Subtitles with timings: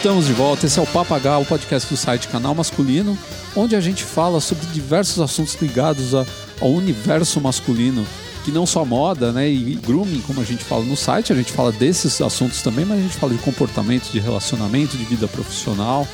[0.00, 0.64] Estamos de volta.
[0.64, 3.18] Esse é o Papagaio, o podcast do site Canal Masculino,
[3.54, 6.24] onde a gente fala sobre diversos assuntos ligados a-
[6.58, 8.06] ao universo masculino,
[8.42, 11.52] que não só moda, né, e grooming, como a gente fala no site, a gente
[11.52, 16.08] fala desses assuntos também, mas a gente fala de comportamento, de relacionamento, de vida profissional.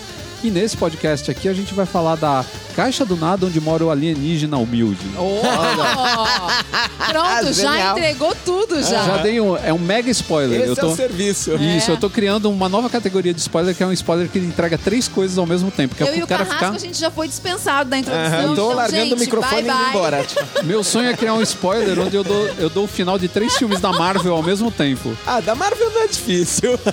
[0.46, 2.44] E nesse podcast aqui a gente vai falar da
[2.76, 5.00] caixa do nada onde mora o alienígena humilde.
[5.18, 5.40] Oh!
[7.10, 7.98] Pronto, já Genial.
[7.98, 9.02] entregou tudo já.
[9.04, 10.60] Já dei um, é um mega spoiler.
[10.60, 11.54] Esse eu tô, é o serviço.
[11.56, 11.94] Isso, É.
[11.94, 15.08] eu tô criando uma nova categoria de spoiler que é um spoiler que entrega três
[15.08, 15.96] coisas ao mesmo tempo.
[15.96, 16.76] Que é Eu e pro o cara Carrasco, ficar.
[16.76, 18.26] a gente já foi dispensado da introdução.
[18.38, 19.88] Aham, tô então, largando gente, o microfone bye, e indo bye.
[19.90, 20.26] embora.
[20.62, 23.56] Meu sonho é criar um spoiler onde eu dou, eu dou o final de três
[23.56, 25.12] filmes da Marvel ao mesmo tempo.
[25.26, 26.78] Ah, da Marvel não é difícil.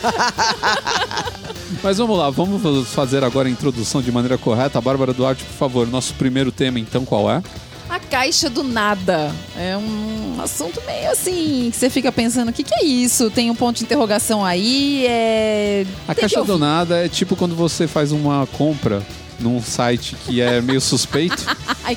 [1.84, 4.80] Mas vamos lá, vamos fazer agora a introdução de maneira correta.
[4.80, 7.44] Bárbara Duarte, por favor, nosso primeiro tema então qual é?
[7.90, 9.32] A caixa do nada.
[9.58, 13.30] É um assunto meio assim, que você fica pensando, o que, que é isso?
[13.30, 15.86] Tem um ponto de interrogação aí, é...
[16.08, 19.04] A Tem caixa do nada é tipo quando você faz uma compra
[19.40, 21.44] num site que é meio suspeito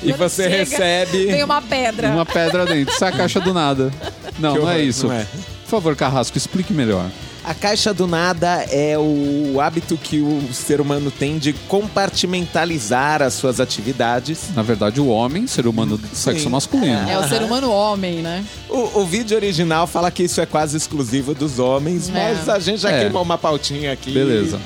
[0.03, 1.27] E você chega, recebe.
[1.27, 2.09] Tem uma pedra.
[2.09, 2.93] uma pedra dentro.
[2.93, 3.91] Isso é a caixa do nada.
[4.37, 5.07] Não, Que não é horror, isso.
[5.07, 5.25] não é.
[5.63, 7.09] Por favor, Carrasco, explique melhor.
[7.47, 13.35] A caixa do nada é o hábito que o ser humano tem de compartimentalizar as
[13.35, 14.49] suas atividades.
[14.53, 16.49] Na verdade, o homem, ser humano do sexo Sim.
[16.49, 17.09] masculino.
[17.09, 18.43] É o ser humano homem, né?
[18.69, 22.11] O, o vídeo original fala que isso é quase exclusivo dos homens, É.
[22.11, 22.99] mas a gente já É.
[23.03, 24.11] queimou uma pautinha aqui.
[24.11, 24.59] Beleza.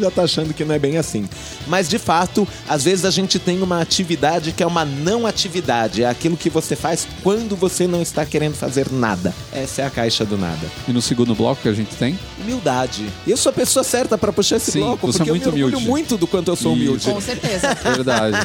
[0.00, 1.28] Já tá achando que não é bem assim.
[1.66, 6.02] Mas de fato, às vezes a gente tem uma atividade que é uma não atividade.
[6.02, 9.34] É aquilo que você faz quando você não está querendo fazer nada.
[9.52, 10.66] Essa é a caixa do nada.
[10.88, 12.18] E no segundo bloco que a gente tem?
[12.40, 13.06] Humildade.
[13.26, 15.52] Eu sou a pessoa certa pra puxar esse Sim, bloco, você é porque muito eu
[15.52, 15.90] me orgulho humilde.
[15.90, 16.82] muito do quanto eu sou Isso.
[16.82, 17.04] humilde.
[17.10, 17.74] Com certeza.
[17.84, 18.36] Verdade.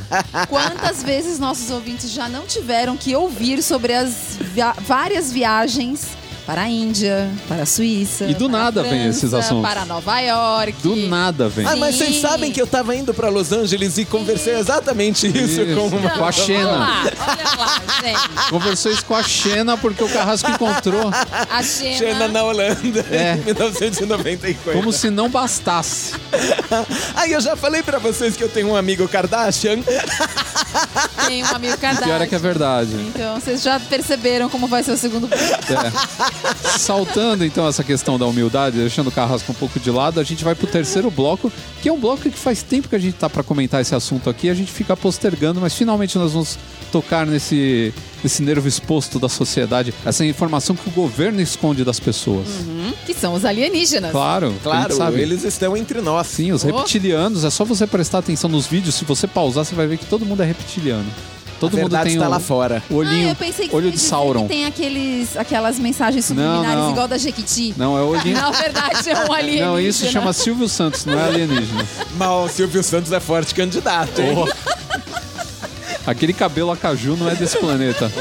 [0.50, 6.08] Quantas vezes nossos ouvintes já não tiveram que ouvir sobre as via- várias viagens
[6.46, 8.26] para a Índia, para a Suíça.
[8.26, 9.68] E do para nada vem esses França, assuntos.
[9.68, 10.76] Para Nova York.
[10.84, 11.66] Do nada, vem.
[11.66, 12.06] Ah, mas Sim.
[12.06, 15.76] vocês sabem que eu tava indo pra Los Angeles e conversei exatamente isso, Isso.
[15.76, 16.10] com uma...
[16.12, 16.68] Com a Xena.
[16.70, 18.50] Olha lá, olha lá, gente.
[18.50, 21.10] Conversou isso com a Xena porque o Carrasco encontrou
[21.50, 23.34] A Xena, Xena na Holanda, É.
[23.36, 24.74] em 1994.
[24.74, 26.14] como se não bastasse.
[27.16, 29.80] Aí eu já falei pra vocês que eu tenho um amigo Kardashian.
[31.28, 32.08] tem um amigo Kardashian.
[32.08, 32.92] Pior é que é verdade.
[32.94, 35.44] Então, vocês já perceberam como vai ser o segundo bloco.
[35.44, 36.35] É.
[36.78, 40.44] Saltando então essa questão da humildade, deixando o Carrasco um pouco de lado, a gente
[40.44, 41.52] vai pro terceiro bloco,
[41.82, 44.30] que é um bloco que faz tempo que a gente tá pra comentar esse assunto
[44.30, 46.58] aqui, a gente fica postergando, mas finalmente nós vamos
[46.92, 47.94] tocar nesse,
[48.24, 52.48] nesse nervo exposto da sociedade, essa informação que o governo esconde das pessoas.
[53.06, 54.12] Que são os alienígenas.
[54.12, 55.22] Claro, Claro, sabe.
[55.22, 56.28] eles estão entre nós.
[56.28, 56.68] Sim, os Oh.
[56.68, 60.06] reptilianos, é só você prestar atenção nos vídeos, se você pausar, você vai ver que
[60.06, 61.06] todo mundo é reptiliano.
[61.60, 62.84] Todo a mundo tem está o, lá fora.
[62.90, 64.48] o olhinho, ah, eu pensei que olho de Sauron.
[64.48, 66.92] tem aqueles, aquelas mensagens subliminares não.
[66.92, 67.74] igual da Jequiti.
[67.78, 68.36] Não, é o olhinho.
[68.40, 69.68] Na verdade, é um alienígena.
[69.68, 71.86] Não, isso chama Silvio Santos, não é alienígena.
[72.18, 74.36] Mas o Silvio Santos é forte candidato, hein?
[76.06, 78.12] Aquele cabelo acaju não é desse planeta.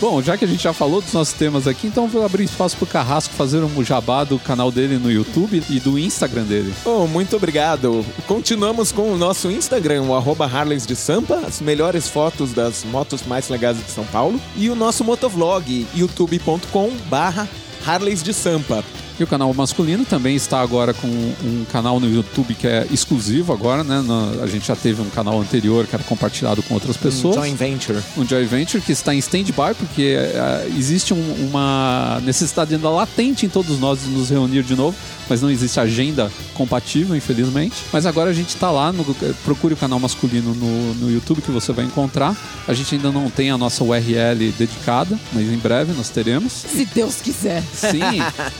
[0.00, 2.76] Bom, já que a gente já falou dos nossos temas aqui, então vou abrir espaço
[2.76, 6.74] pro Carrasco fazer um jabá do canal dele no YouTube e do Instagram dele.
[6.84, 8.04] Bom, muito obrigado.
[8.26, 13.22] Continuamos com o nosso Instagram, o arroba Harleys de Sampa, as melhores fotos das motos
[13.26, 14.40] mais legais de São Paulo.
[14.56, 17.48] E o nosso motovlog, youtube.com barra
[17.86, 18.84] Harleys de Sampa.
[19.18, 23.52] E o canal masculino também está agora com um canal no YouTube que é exclusivo
[23.52, 24.02] agora, né?
[24.42, 27.36] A gente já teve um canal anterior que era compartilhado com outras pessoas.
[27.36, 27.98] Joint Venture.
[28.16, 33.46] um Joy Venture que está em stand-by porque eh, existe um- uma necessidade ainda latente
[33.46, 34.96] em todos nós de nos reunir de novo,
[35.28, 37.76] mas não existe agenda compatível, infelizmente.
[37.92, 39.04] Mas agora a gente está lá, no,
[39.44, 42.36] procure o canal masculino no, no YouTube que você vai encontrar.
[42.66, 46.52] A gente ainda não tem a nossa URL dedicada, mas em breve nós teremos.
[46.52, 47.62] Se Deus quiser.
[47.72, 48.00] Sim,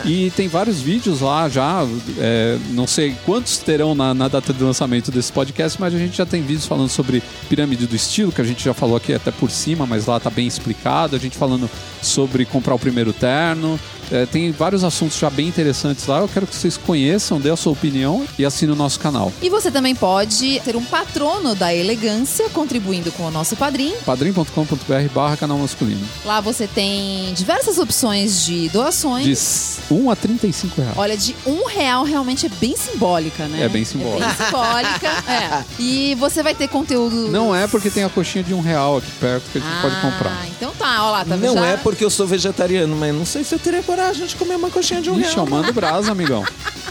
[0.05, 1.87] e tem vários vídeos lá já.
[2.19, 6.17] é, não sei quantos terão na, na data de lançamento desse podcast, mas a gente
[6.17, 9.31] já tem vídeos falando sobre pirâmide do estilo, que a gente já falou aqui até
[9.31, 11.17] por cima, mas lá tá bem explicado.
[11.17, 11.69] A gente falando
[12.03, 13.79] sobre comprar o primeiro terno.
[14.11, 16.19] É, tem vários assuntos já bem interessantes lá.
[16.19, 19.33] Eu quero que vocês conheçam, dê a sua opinião e assinem o nosso canal.
[19.41, 23.97] E você também pode ter um patrono da elegância contribuindo com o nosso padrinho.
[24.05, 26.07] padrim.com.br barra canal masculino.
[26.25, 29.81] Lá você tem diversas opções de doações.
[29.89, 30.97] De 1 a 35 reais.
[30.97, 33.63] Olha, de um real realmente é bem simbólica, né?
[33.63, 34.25] É bem simbólica.
[34.25, 35.65] É bem simbólica, é.
[35.79, 37.29] E você vai ter conteúdo...
[37.31, 39.95] Não é porque tem a coxinha de um real aqui perto que a gente pode
[40.01, 40.31] comprar.
[40.31, 41.67] Ah, então tá, ó lá, tá Não já...
[41.67, 44.71] é porque eu sou vegetariano, mas não sei se eu teria coragem de comer uma
[44.71, 45.47] coxinha de um Ixi, eu real.
[45.47, 46.45] mando brasa, amigão.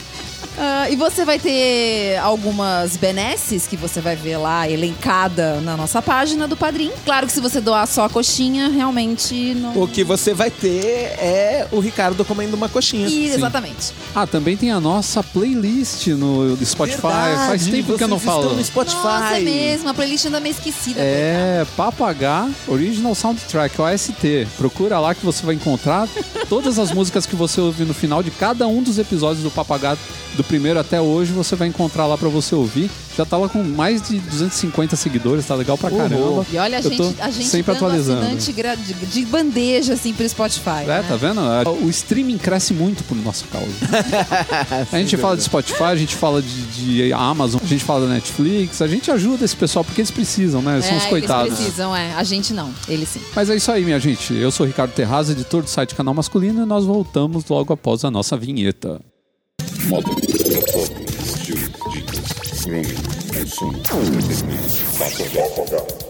[0.66, 6.02] Ah, e você vai ter algumas benesses que você vai ver lá elencada na nossa
[6.02, 6.90] página do Padrim.
[7.04, 9.78] Claro que se você doar só a coxinha, realmente não.
[9.78, 13.10] O que você vai ter é o Ricardo comendo uma coxinha.
[13.10, 13.94] E, exatamente.
[14.16, 17.02] Ah, também tem a nossa playlist no Spotify.
[17.02, 18.44] Faz tempo que eu não falo.
[18.44, 19.04] estão no Spotify.
[19.04, 19.90] Nossa, é mesmo.
[19.90, 21.02] A playlist ainda meio esquecida.
[21.02, 24.48] É, Papagá Original Soundtrack, OST.
[24.58, 26.08] Procura lá que você vai encontrar
[26.48, 29.98] todas as músicas que você ouve no final de cada um dos episódios do Papagá,
[30.38, 32.88] do primeiro até hoje, você vai encontrar lá pra você ouvir.
[33.18, 36.46] Já tá lá com mais de 250 seguidores, tá legal pra caramba.
[36.52, 38.36] E olha, a gente, a gente sempre atualizando.
[38.38, 38.54] de,
[39.08, 40.84] de bandeja, assim, pro Spotify.
[40.84, 41.06] É, né?
[41.08, 41.42] tá vendo?
[41.84, 43.68] O streaming cresce muito por nossa causa.
[44.92, 48.14] A gente fala de Spotify, a gente fala de, de Amazon, a gente fala da
[48.14, 50.82] Netflix, a gente ajuda esse pessoal porque eles precisam, né?
[50.82, 51.48] São é, os coitados.
[51.48, 52.14] Eles precisam, é.
[52.14, 52.74] A gente não.
[52.88, 53.22] Eles sim.
[53.36, 54.34] Mas é isso aí, minha gente.
[54.34, 58.04] Eu sou o Ricardo Terraz, editor do site Canal Masculino, e nós voltamos logo após
[58.04, 59.00] a nossa vinheta.
[59.88, 61.60] Moda, propósito, estilo,
[61.92, 62.96] dicas, grooming,
[63.34, 66.04] consumo, entretenimento, papo,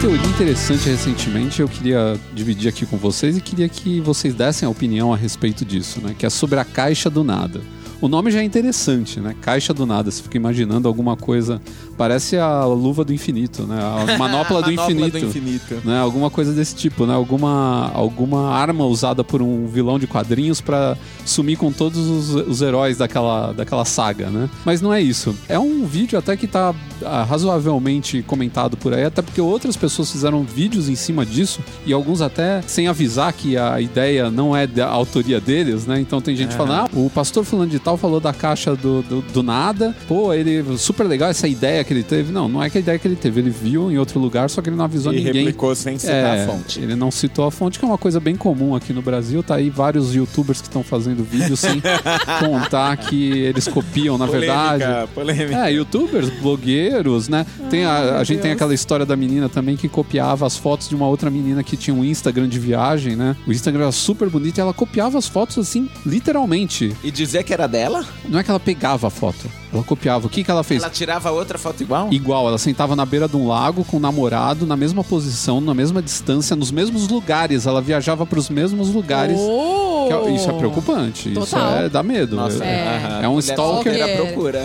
[0.00, 4.70] teoria interessante recentemente, eu queria dividir aqui com vocês e queria que vocês dessem a
[4.70, 6.14] opinião a respeito disso, né?
[6.16, 7.60] Que é sobre a caixa do nada.
[7.98, 9.34] O nome já é interessante, né?
[9.40, 10.10] Caixa do nada.
[10.10, 11.62] Você fica imaginando alguma coisa.
[11.96, 13.78] Parece a luva do infinito, né?
[13.80, 15.18] A manopla do Manopla infinito.
[15.18, 15.74] do infinito.
[15.84, 15.98] Né?
[15.98, 17.14] Alguma coisa desse tipo, né?
[17.14, 22.62] Alguma, alguma arma usada por um vilão de quadrinhos pra sumir com todos os, os
[22.62, 24.48] heróis daquela, daquela saga, né?
[24.64, 25.36] Mas não é isso.
[25.48, 30.10] É um vídeo até que tá ah, razoavelmente comentado por aí, até porque outras pessoas
[30.10, 34.66] fizeram vídeos em cima disso e alguns até sem avisar que a ideia não é
[34.66, 36.00] da autoria deles, né?
[36.00, 39.20] Então tem gente falando, ah, o pastor fulano de tal falou da caixa do, do,
[39.22, 42.32] do nada, pô, ele super legal essa ideia que ele teve.
[42.32, 44.60] Não, não é que a ideia que ele teve, ele viu em outro lugar, só
[44.60, 45.32] que ele não avisou E ninguém.
[45.44, 46.80] replicou sem citar É, a fonte.
[46.80, 49.42] Ele não citou a fonte, que é uma coisa bem comum aqui no Brasil.
[49.42, 51.80] Tá aí vários youtubers que estão fazendo vídeos sem
[52.40, 54.84] contar que eles copiam, na verdade.
[54.84, 55.68] Polêmica, polêmica.
[55.68, 57.46] É, youtubers, blogueiros, né?
[57.70, 60.94] Tem a, a gente tem aquela história da menina também que copiava as fotos de
[60.94, 63.36] uma outra menina que tinha um Instagram de viagem, né?
[63.46, 66.94] O Instagram era super bonito e ela copiava as fotos assim, literalmente.
[67.04, 68.04] E dizer que era dela?
[68.28, 70.26] Não é que ela pegava a foto, ela copiava.
[70.26, 70.82] O que, que ela fez?
[70.82, 72.08] Ela tirava outra foto igual?
[72.12, 75.74] Igual, ela sentava na beira de um lago com o namorado, na mesma posição, na
[75.74, 77.66] mesma distância, nos mesmos lugares.
[77.66, 79.38] Ela viajava para os mesmos lugares.
[79.38, 80.06] Oh!
[80.06, 81.30] Que é- isso é preocupante.
[81.32, 81.76] Isso Total.
[81.78, 82.36] é, dá medo.
[82.36, 83.92] Nossa, é, é um stalker.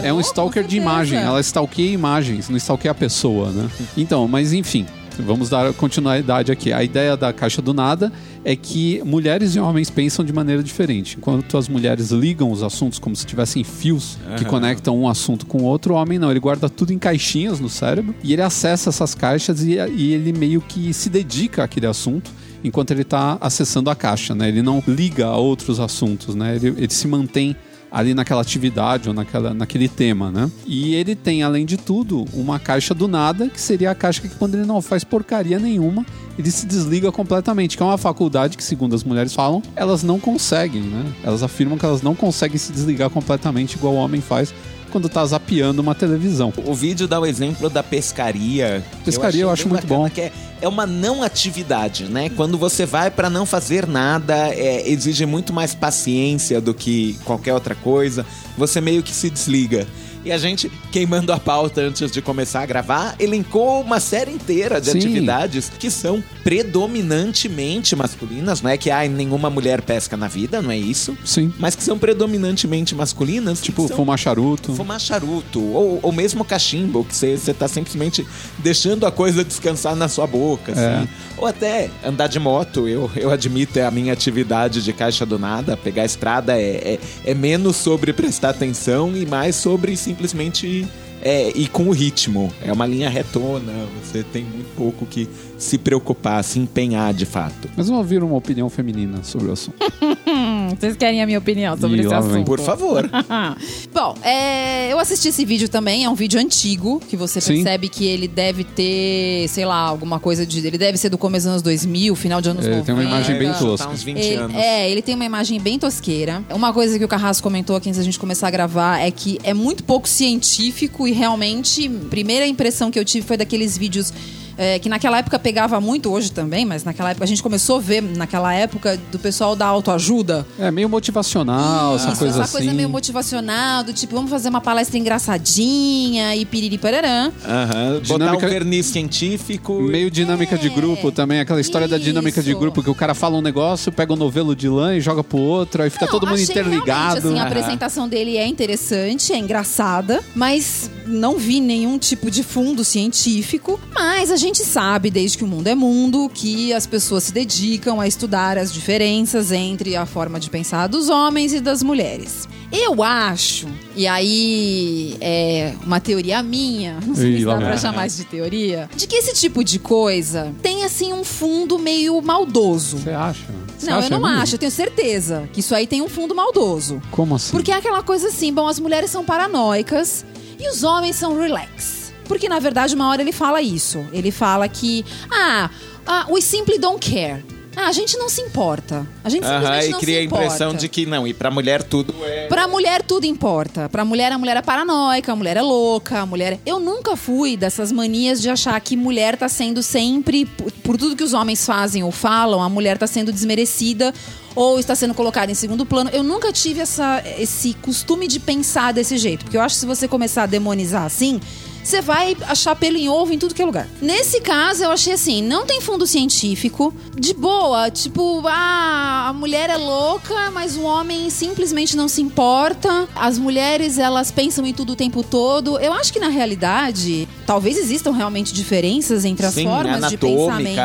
[0.04, 1.18] É um Oh, stalker de imagem.
[1.20, 3.68] Ela stalkeia imagens, não stalkeia a pessoa, né?
[3.98, 4.86] Então, mas enfim.
[5.20, 6.72] Vamos dar continuidade aqui.
[6.72, 8.12] A ideia da caixa do nada
[8.44, 11.18] é que mulheres e homens pensam de maneira diferente.
[11.18, 14.50] Enquanto as mulheres ligam os assuntos como se tivessem fios que Aham.
[14.50, 16.32] conectam um assunto com o outro, o homem não.
[16.32, 20.34] Ele guarda tudo em caixinhas no cérebro e ele acessa essas caixas e, e ele
[20.34, 22.32] meio que se dedica àquele assunto
[22.64, 24.48] enquanto ele está acessando a caixa, né?
[24.48, 26.56] Ele não liga a outros assuntos, né?
[26.56, 27.56] Ele, ele se mantém
[27.92, 30.50] ali naquela atividade ou naquela, naquele tema, né?
[30.66, 34.30] E ele tem, além de tudo, uma caixa do nada, que seria a caixa que
[34.30, 36.06] quando ele não faz porcaria nenhuma,
[36.40, 40.20] ele se desliga completamente, que é uma faculdade que, segundo as mulheres falam, elas não
[40.20, 41.06] conseguem, né?
[41.24, 44.54] Elas afirmam que elas não conseguem se desligar completamente igual o homem faz
[44.92, 46.54] quando tá zapeando uma televisão.
[46.66, 48.84] O vídeo dá o exemplo da pescaria.
[49.04, 50.10] Pescaria eu achei acho muito bom.
[50.10, 50.32] Que é,
[50.62, 52.30] é uma não atividade, né?
[52.30, 57.54] Quando você vai para não fazer nada, é, exige muito mais paciência do que qualquer
[57.54, 58.26] outra coisa.
[58.58, 59.88] Você meio que se desliga.
[60.24, 64.80] E a gente, queimando a pauta antes de começar a gravar, elencou uma série inteira
[64.80, 65.00] de Sim.
[65.00, 68.62] atividades que são predominantemente masculinas.
[68.62, 71.18] Não é que ah, nenhuma mulher pesca na vida, não é isso.
[71.26, 71.52] Sim.
[71.58, 73.62] Mas que são predominantemente masculinas.
[73.62, 74.74] Tipo, são fumar charuto.
[74.74, 78.26] Fumar charuto, ou, ou mesmo cachimbo, que você tá simplesmente
[78.60, 80.96] deixando a coisa descansar na sua boca, É.
[80.98, 81.10] assim.
[81.38, 85.40] Ou até andar de moto, eu, eu admito, é a minha atividade de caixa do
[85.40, 85.76] nada.
[85.76, 90.86] Pegar a estrada é, é, é menos sobre prestar atenção e mais sobre simplesmente
[91.22, 92.52] é, ir com o ritmo.
[92.62, 93.72] É uma linha retona,
[94.04, 97.70] você tem muito pouco que se preocupar, se empenhar de fato.
[97.78, 99.78] Mas vamos ouvir uma opinião feminina sobre o assunto.
[100.80, 102.46] Vocês querem a minha opinião sobre Ih, esse assunto?
[102.46, 103.10] Por favor.
[103.94, 107.56] Bom, é, eu assisti esse vídeo também, é um vídeo antigo, que você Sim.
[107.56, 110.66] percebe que ele deve ter, sei lá, alguma coisa de.
[110.66, 112.86] Ele deve ser do começo dos anos 2000, final de anos Ele 90.
[112.86, 113.68] tem uma imagem bem tosca.
[113.70, 114.56] chutar uns 20 Ele- anos.
[114.58, 116.44] é, ele tem uma imagem bem tosqueira.
[116.54, 119.40] Uma coisa que o Carrasco comentou aqui antes da gente começar a gravar é que
[119.44, 124.14] é muito pouco científico e realmente, primeira impressão que eu tive foi daqueles vídeos
[124.62, 127.80] é, que naquela época pegava muito, hoje também, mas naquela época a gente começou a
[127.80, 130.46] ver, naquela época, do pessoal da autoajuda.
[130.60, 132.58] É meio motivacional, essa Isso, coisa essa assim.
[132.58, 137.32] coisa meio motivacional, do tipo, vamos fazer uma palestra engraçadinha e piriri pararã.
[137.44, 137.94] Aham.
[137.94, 139.82] Botar Dinâmica- um verniz científico.
[139.82, 142.60] Meio dinâmica de grupo também, aquela história da dinâmica de Isso.
[142.60, 145.40] grupo, que o cara fala um negócio, pega um novelo de lã e joga pro
[145.40, 147.30] outro, aí fica Não, todo mundo achei interligado.
[147.30, 152.84] assim, a apresentação dele é interessante, é engraçada, mas não vi nenhum tipo de fundo
[152.84, 153.80] científico.
[153.94, 158.00] Mas a gente sabe, desde que o mundo é mundo, que as pessoas se dedicam
[158.00, 162.48] a estudar as diferenças entre a forma de pensar dos homens e das mulheres.
[162.72, 168.08] Eu acho, e aí é uma teoria minha, não sei Ih, se dá pra chamar
[168.08, 172.98] isso de teoria, de que esse tipo de coisa tem assim um fundo meio maldoso.
[172.98, 173.46] Você acha?
[173.78, 174.42] Você Não, acha eu não mesmo?
[174.42, 177.02] acho, eu tenho certeza que isso aí tem um fundo maldoso.
[177.12, 177.52] Como assim?
[177.52, 180.24] Porque é aquela coisa assim, bom, as mulheres são paranoicas
[180.60, 182.01] e os homens são relax.
[182.32, 184.06] Porque, na verdade, uma hora ele fala isso.
[184.14, 185.70] Ele fala que, ah,
[186.08, 187.44] ah we simply don't care.
[187.76, 189.06] Ah, a gente não se importa.
[189.22, 190.46] A gente simplesmente e não cria se a importa.
[190.46, 192.48] impressão de que não, e pra mulher tudo é.
[192.48, 193.90] Pra mulher tudo importa.
[193.90, 196.58] Pra mulher, a mulher é paranoica, a mulher é louca, a mulher.
[196.66, 201.18] Eu nunca fui dessas manias de achar que mulher tá sendo sempre, por, por tudo
[201.18, 204.14] que os homens fazem ou falam, a mulher tá sendo desmerecida
[204.56, 206.10] ou está sendo colocada em segundo plano.
[206.14, 209.44] Eu nunca tive essa, esse costume de pensar desse jeito.
[209.44, 211.42] Porque eu acho que se você começar a demonizar assim.
[211.84, 213.88] Você vai achar pelo em ovo em tudo que é lugar.
[214.02, 216.94] Nesse caso, eu achei assim: não tem fundo científico.
[217.18, 223.08] De boa, tipo, ah, a mulher é louca, mas o homem simplesmente não se importa.
[223.16, 225.80] As mulheres, elas pensam em tudo o tempo todo.
[225.80, 230.80] Eu acho que na realidade, talvez existam realmente diferenças entre as Sim, formas de pensamento.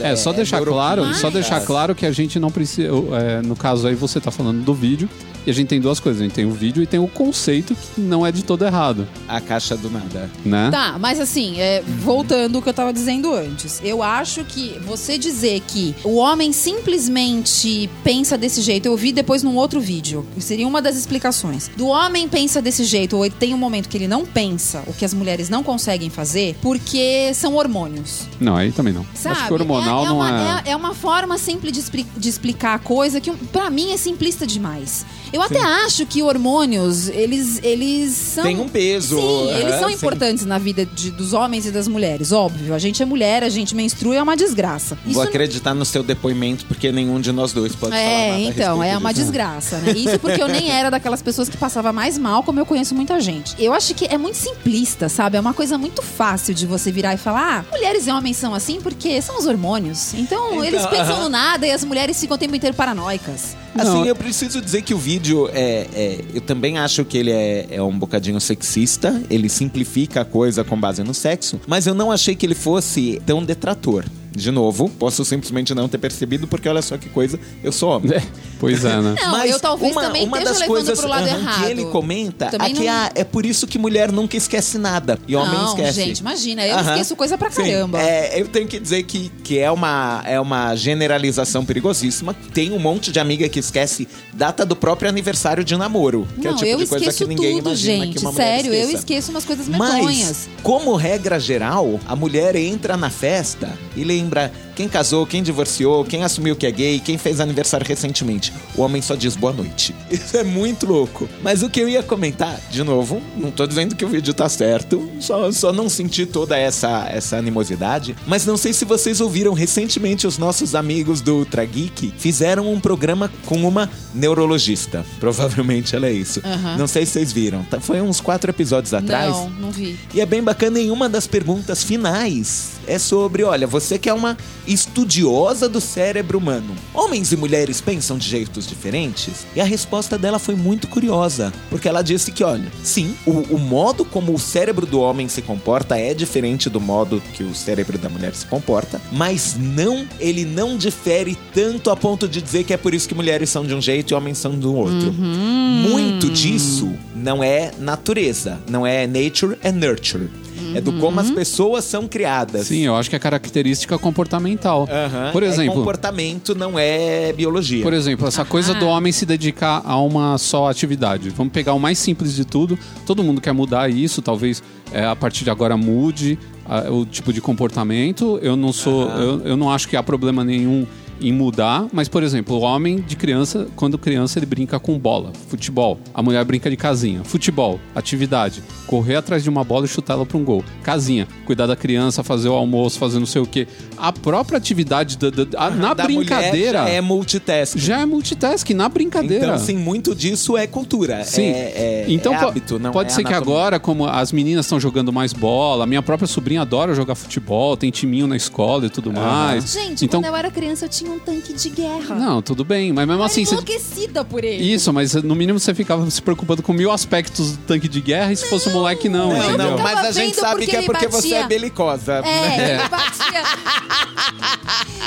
[0.00, 2.88] É, só deixar claro, só deixar claro que a gente não precisa.
[2.88, 5.08] é, no caso aí você tá falando do vídeo.
[5.46, 7.74] E a gente tem duas coisas, a gente tem o vídeo e tem o conceito
[7.74, 10.30] que não é de todo errado, A caixa do nada.
[10.44, 10.68] né?
[10.70, 15.16] Tá, mas assim, é, voltando ao que eu tava dizendo antes, eu acho que você
[15.18, 20.66] dizer que o homem simplesmente pensa desse jeito, eu vi depois num outro vídeo, seria
[20.66, 21.70] uma das explicações.
[21.76, 24.92] Do homem pensa desse jeito, ou ele tem um momento que ele não pensa, o
[24.92, 28.28] que as mulheres não conseguem fazer, porque são hormônios.
[28.38, 29.04] Não, aí também não.
[29.14, 29.36] Sabe?
[29.36, 30.68] Acho que hormonal é, é não uma, é.
[30.68, 30.72] é.
[30.72, 34.46] é uma forma simples de, expli- de explicar a coisa que, pra mim, é simplista
[34.46, 35.04] demais.
[35.32, 38.44] Eu até acho que hormônios, eles, eles são.
[38.44, 39.16] Tem um peso.
[39.20, 42.74] Sim, eles são importantes na vida de- dos homens e das mulheres, óbvio.
[42.74, 44.96] A gente é mulher, a gente menstrua, é uma desgraça.
[45.04, 48.38] Vou Isso acreditar no seu depoimento, porque nenhum de nós dois pode falar é, a
[48.40, 49.24] então, respeito é uma disso.
[49.24, 49.92] desgraça, né?
[49.92, 53.20] Isso porque eu nem era daquelas pessoas que passava mais mal, como eu conheço muita
[53.20, 53.54] gente.
[53.58, 55.36] Eu acho que é muito simplista, sabe?
[55.36, 58.54] É uma coisa muito fácil de você virar e falar: ah, mulheres e homens são
[58.54, 60.14] assim porque são os hormônios.
[60.14, 61.22] Então, Então, eles pensam aham.
[61.24, 63.56] no nada e as mulheres ficam o tempo inteiro paranoicas.
[63.74, 67.66] Assim, eu preciso dizer que o vídeo é, é- Eu também acho que ele é,
[67.70, 69.22] é um bocadinho sexista.
[69.30, 71.60] Ele simplifica a coisa com base no sexo.
[71.66, 74.04] Mas eu não achei que ele fosse tão detrator.
[74.32, 78.12] De novo, posso simplesmente não ter percebido, porque olha só que coisa, eu sou homem.
[78.14, 78.22] É,
[78.58, 79.14] pois é, né?
[79.20, 81.64] Não, eu talvez uma, também uma esteja das levando coisas pro lado aham, errado.
[81.64, 84.78] que ele comenta Também é que não- ah, é por isso que mulher nunca esquece
[84.78, 85.92] nada e homem não, esquece.
[86.04, 86.90] gente, imagina, eu Aham.
[86.92, 88.00] esqueço coisa pra Sim, caramba.
[88.00, 92.34] é, eu tenho que dizer que, que é, uma, é uma generalização perigosíssima.
[92.54, 96.26] Tem um monte de amiga que esquece data do próprio aniversário de namoro.
[96.40, 98.18] Que é o não, tipo eu de coisa que ninguém tudo, imagina gente.
[98.18, 100.48] que uma mulher Sério, eu esqueço umas coisas medonhas.
[100.48, 106.02] Mas, como regra geral, a mulher entra na festa e lembra quem casou, quem divorciou,
[106.06, 108.50] quem assumiu que é gay, quem fez aniversário recentemente.
[108.74, 109.94] O homem só diz boa noite.
[110.10, 111.28] Isso é muito louco.
[111.42, 114.48] Mas o que eu ia comentar, de novo, não tô dizendo que o vídeo tá
[114.48, 118.16] certo, só, só não senti toda essa, essa animosidade.
[118.26, 122.80] Mas não sei se vocês ouviram recentemente os nossos amigos do Ultra Geek fizeram um
[122.80, 125.04] programa com uma neurologista.
[125.18, 126.40] Provavelmente ela é isso.
[126.42, 126.78] Aham.
[126.78, 127.62] Não sei se vocês viram.
[127.64, 129.30] Tá- Foi uns quatro episódios atrás.
[129.30, 129.98] Não, não vi.
[130.14, 134.14] E é bem bacana, em uma das perguntas finais é sobre: olha, você que é
[134.14, 134.36] uma
[134.72, 139.46] estudiosa do cérebro humano, homens e mulheres pensam de jeitos diferentes?
[139.54, 143.58] E a resposta dela foi muito curiosa, porque ela disse que, olha, sim, o, o
[143.58, 147.98] modo como o cérebro do homem se comporta é diferente do modo que o cérebro
[147.98, 152.72] da mulher se comporta, mas não, ele não difere tanto a ponto de dizer que
[152.72, 155.12] é por isso que mulheres são de um jeito e homens são do outro.
[155.12, 160.28] Muito disso não é natureza, não é nature, é nurture.
[160.74, 162.66] É do como as pessoas são criadas.
[162.66, 164.88] Sim, eu acho que é característica comportamental.
[164.90, 165.30] Aham.
[165.32, 167.82] Por É exemplo, comportamento não é biologia.
[167.82, 171.30] Por exemplo, essa coisa do homem se dedicar a uma só atividade.
[171.30, 172.78] Vamos pegar o mais simples de tudo.
[173.06, 174.62] Todo mundo quer mudar isso, talvez
[174.92, 178.38] é, a partir de agora mude ah, o tipo de comportamento.
[178.42, 180.86] Eu não sou, eu, eu não acho que há problema nenhum
[181.20, 185.32] em mudar, mas, por exemplo, o homem de criança, quando criança, ele brinca com bola,
[185.48, 185.98] futebol.
[186.14, 187.22] A mulher brinca de casinha.
[187.24, 188.62] Futebol, atividade.
[188.86, 190.64] Correr atrás de uma bola e chutar ela para um gol.
[190.82, 193.66] Casinha, cuidar da criança, fazer o almoço, fazer não sei o quê.
[193.96, 197.78] A própria atividade da, da- a- na Da brincadeira é multitasking.
[197.78, 199.46] já é multitasking, na brincadeira.
[199.46, 201.24] Então, sim, muito disso é cultura.
[201.24, 201.42] Sim.
[201.42, 203.54] É, é- então é hábito, não pode é ser que anatomia.
[203.54, 207.76] agora, como as meninas estão jogando mais bola, a minha própria sobrinha adora jogar futebol,
[207.76, 209.72] tem timinho na escola e tudo mais.
[209.72, 212.14] Gente, então, quando eu era criança, eu tinha um tanque de guerra.
[212.14, 214.62] não, tudo bem, mas mesmo eu assim, enlouquecida por ele.
[214.62, 218.32] isso, mas no mínimo você ficava se preocupando com mil aspectos do tanque de guerra
[218.32, 219.70] e se fosse um moleque não, Não, entendeu?
[219.72, 221.38] não, mas a gente vendo sabe porque que é ele porque você batia.
[221.38, 222.12] é belicosa.
[222.24, 223.42] É, ele batia.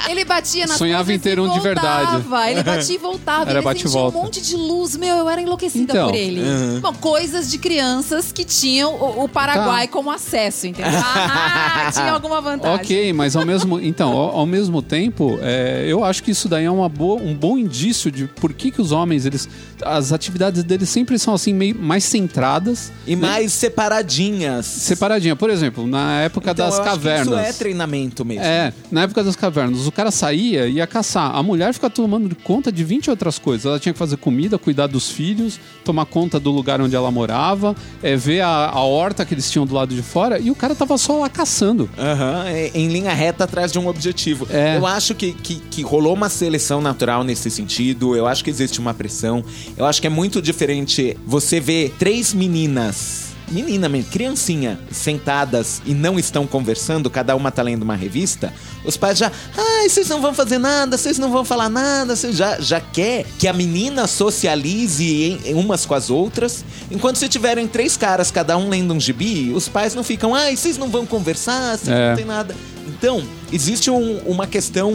[0.09, 2.11] ele batia nas Sonhava em ter um de verdade.
[2.23, 2.51] voltava.
[2.51, 3.49] Ele batia e voltava.
[3.49, 4.17] Era ele bate e sentia volta.
[4.17, 4.95] um monte de luz.
[4.95, 6.07] Meu, eu era enlouquecida Então.
[6.07, 6.41] por ele.
[6.81, 9.93] Bom, coisas de crianças que tinham o, o Paraguai Tá.
[9.93, 10.91] como acesso, entendeu?
[10.99, 12.75] Ah, tinha alguma vantagem.
[12.75, 16.63] Ok, mas ao mesmo então, ao, ao mesmo tempo, é, eu acho que isso daí
[16.63, 19.49] é uma boa, um bom indício de por que, que os homens eles
[19.83, 24.65] as atividades deles sempre são assim meio mais centradas E mais separadinhas.
[24.65, 25.35] separadinha.
[25.35, 27.27] Por exemplo, na época Então, das eu cavernas.
[27.27, 28.43] Isso é treinamento mesmo.
[28.43, 31.35] É, na época das cavernas, o cara saía e ia caçar.
[31.35, 33.65] A mulher ficava tomando conta de 20 outras coisas.
[33.65, 37.75] Ela tinha que fazer comida, cuidar dos filhos, tomar conta do lugar onde ela morava,
[38.01, 40.73] é, ver a, a horta que eles tinham do lado de fora, e o cara
[40.75, 41.89] tava só lá caçando.
[41.97, 44.47] Aham, é, em linha reta atrás de um objetivo.
[44.49, 44.77] É.
[44.77, 48.15] Eu acho que, que, que rolou uma seleção natural nesse sentido.
[48.15, 49.43] Eu acho que existe uma pressão.
[49.75, 53.33] Eu acho que é muito diferente você ver três meninas.
[53.51, 58.51] Menina mesmo, criancinha, sentadas e não estão conversando, cada uma tá lendo uma revista,
[58.85, 62.35] os pais já, ai, vocês não vão fazer nada, vocês não vão falar nada, vocês
[62.37, 67.27] já, já quer que a menina socialize em- em umas com as outras, enquanto se
[67.27, 70.87] tiverem três caras, cada um lendo um gibi, os pais não ficam, ai, vocês não
[70.89, 72.09] vão conversar, vocês É.
[72.09, 72.55] não tem nada.
[73.03, 74.93] Então, existe um- uma questão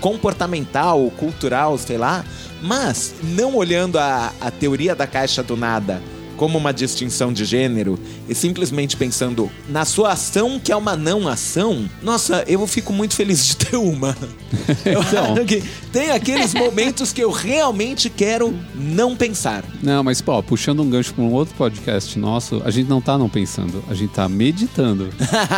[0.00, 2.24] comportamental, cultural, sei lá,
[2.62, 6.00] mas não olhando a, a teoria da caixa do nada
[6.38, 7.98] como uma distinção de gênero
[8.32, 13.14] e simplesmente pensando na sua ação que é uma não ação, nossa, eu fico muito
[13.14, 14.16] feliz de ter uma.
[14.84, 15.34] Eu Então.
[15.92, 19.64] tem aqueles momentos que eu realmente quero não pensar.
[19.82, 23.16] Não, mas, pô, puxando um gancho para um outro podcast nosso, a gente não tá
[23.18, 25.10] não pensando, a gente tá meditando.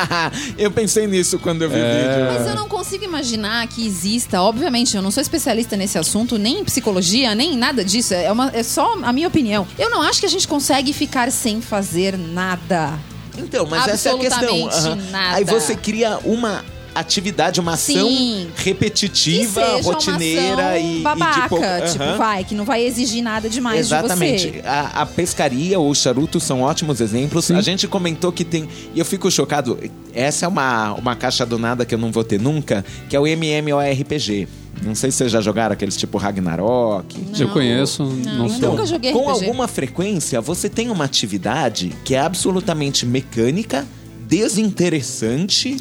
[0.58, 2.32] eu pensei nisso quando eu vi o vídeo.
[2.32, 6.60] Mas eu não consigo imaginar que exista, obviamente, eu não sou especialista nesse assunto, nem
[6.60, 8.14] em psicologia, nem em nada disso.
[8.14, 9.66] É, uma, é só a minha opinião.
[9.78, 12.63] Eu não acho que a gente consegue ficar sem fazer nada.
[13.36, 14.68] Então, mas essa é a questão.
[14.68, 14.98] Aham.
[15.10, 15.36] nada.
[15.36, 18.48] Aí você cria uma atividade, uma ação Sim.
[18.56, 21.64] Que repetitiva, seja rotineira uma ação e, babaca, e de pouco...
[21.92, 24.50] tipo, vai, que não vai exigir nada demais Exatamente.
[24.50, 24.66] de você.
[24.66, 27.50] A, a pescaria ou o charuto são ótimos exemplos.
[27.50, 28.68] A gente comentou que tem.
[28.94, 29.78] E eu fico chocado.
[30.14, 33.20] Essa é uma, uma caixa do nada que eu não vou ter nunca, que é
[33.20, 34.48] o MMORPG.
[34.82, 37.16] Não sei se vocês já jogaram aqueles tipo Ragnarok.
[37.38, 38.70] Eu conheço, não, eu sou.
[38.70, 39.44] nunca joguei com RPG.
[39.44, 43.86] alguma frequência, você tem uma atividade que é absolutamente mecânica,
[44.26, 45.76] desinteressante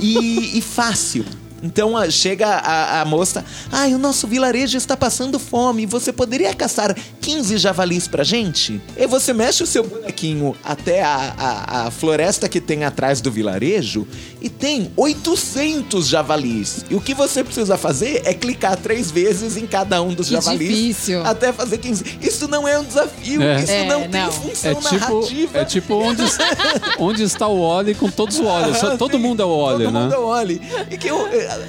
[0.00, 1.24] e, e fácil.
[1.62, 6.54] Então ah, chega a, a moça, ai, o nosso vilarejo está passando fome, você poderia
[6.54, 8.80] caçar 15 javalis pra gente?
[8.96, 13.30] E você mexe o seu bonequinho até a, a, a floresta que tem atrás do
[13.30, 14.06] vilarejo
[14.40, 16.84] e tem 800 javalis.
[16.90, 20.34] E o que você precisa fazer é clicar três vezes em cada um dos Que
[20.34, 21.24] javalis difícil.
[21.24, 22.18] até fazer 15.
[22.22, 23.60] Isso não é um desafio, É.
[23.62, 24.32] isso É, não tem não.
[24.32, 25.58] função É tipo, narrativa.
[25.58, 26.22] é tipo onde,
[26.98, 28.74] onde está o Wally com todos os Wally.
[28.78, 30.00] Só, todo mundo é o Wally, todo né?
[30.02, 30.60] mundo é o Wally.
[30.90, 31.18] E que eu,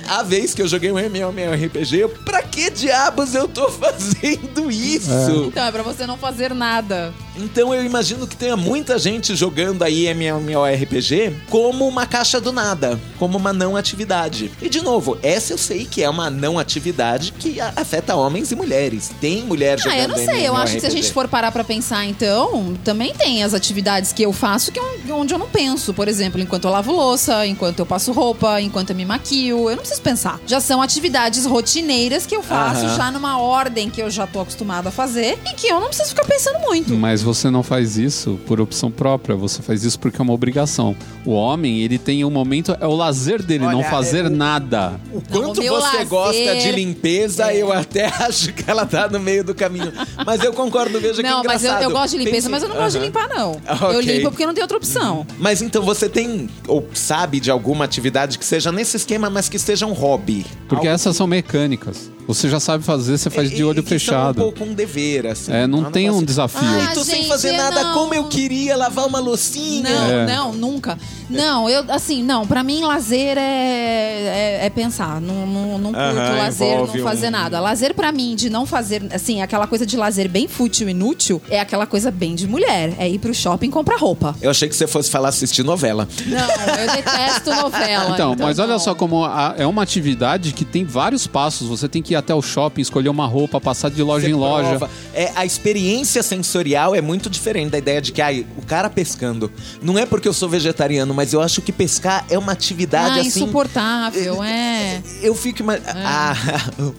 [0.07, 5.11] a vez que eu joguei um MMORPG, eu, pra que diabos eu tô fazendo isso?
[5.47, 7.13] Então, é pra você não fazer nada.
[7.41, 12.99] Então eu imagino que tenha muita gente jogando aí MMORPG como uma caixa do nada,
[13.17, 14.51] como uma não atividade.
[14.61, 18.55] E de novo, essa eu sei que é uma não atividade que afeta homens e
[18.55, 19.11] mulheres.
[19.21, 20.47] Tem mulher Ah, jogando eu não sei.
[20.47, 24.11] Eu acho que se a gente for parar pra pensar, então, também tem as atividades
[24.13, 25.93] que eu faço que eu- onde eu não penso.
[25.93, 29.69] Por exemplo, enquanto eu lavo louça, enquanto eu passo roupa, enquanto eu me maquio.
[29.69, 30.39] Eu não preciso pensar.
[30.45, 32.95] Já são atividades rotineiras que eu faço Aham.
[32.97, 36.09] já numa ordem que eu já tô acostumada a fazer e que eu não preciso
[36.09, 36.93] ficar pensando muito.
[36.95, 40.95] Mas você não faz isso por opção própria, você faz isso porque é uma obrigação.
[41.25, 44.29] O homem, ele tem um momento, é o lazer dele, não Olha, fazer é o-
[44.29, 44.99] nada.
[45.13, 47.57] O quanto o meu você lazer- gosta de limpeza, É.
[47.61, 49.91] eu até acho que ela tá no meio do caminho.
[50.25, 51.83] Mas eu concordo, veja que Não, mas eu, engraçado.
[51.83, 53.55] eu gosto de limpeza, Pense- mas eu não gosto de limpar, não.
[53.67, 55.25] Ah, Eu limpo porque não tem outra opção.
[55.37, 59.59] Mas então você tem, ou sabe de alguma atividade que seja nesse esquema, mas que
[59.59, 60.45] seja um hobby?
[60.67, 62.11] Porque Algo essas são mecânicas.
[62.27, 64.39] Você já sabe fazer, você faz de E- olho e que são fechado.
[64.39, 65.51] um pouco um dever, assim.
[65.51, 66.59] É, não um tem um negócio- desafio.
[66.61, 67.93] Ah, tô sem fazer nada não.
[67.93, 69.83] como eu queria lavar uma loucinha.
[69.89, 70.25] Não, É.
[70.25, 70.97] não, nunca.
[71.29, 75.21] Não, eu, assim, não, pra mim lazer é, é, é pensar.
[75.21, 77.59] Não, não, não curto Aham, lazer, não fazer um- nada.
[77.59, 81.59] Lazer pra mim, de não fazer, assim, aquela coisa de lazer bem fútil, inútil, é
[81.59, 82.93] aquela coisa bem de mulher.
[82.97, 84.35] É ir pro shopping comprar roupa.
[84.41, 86.07] Eu achei que você fosse falar assistir novela.
[86.25, 88.09] Não, eu detesto novela.
[88.19, 88.79] Então, mas olha não.
[88.79, 91.67] só como a- é uma atividade que tem vários passos.
[91.67, 94.35] Você tem que ir até o shopping, escolher uma roupa, passar de loja Você em
[94.35, 94.69] loja.
[94.69, 94.89] prova.
[95.13, 99.51] É, a experiência sensorial é muito diferente da ideia de que ai, o cara pescando.
[99.81, 103.21] Não é porque eu sou vegetariano, mas eu acho que pescar é uma atividade Ah,
[103.21, 103.43] assim.
[103.43, 105.01] insuportável, é.
[105.21, 106.33] Eu fico ima- ah,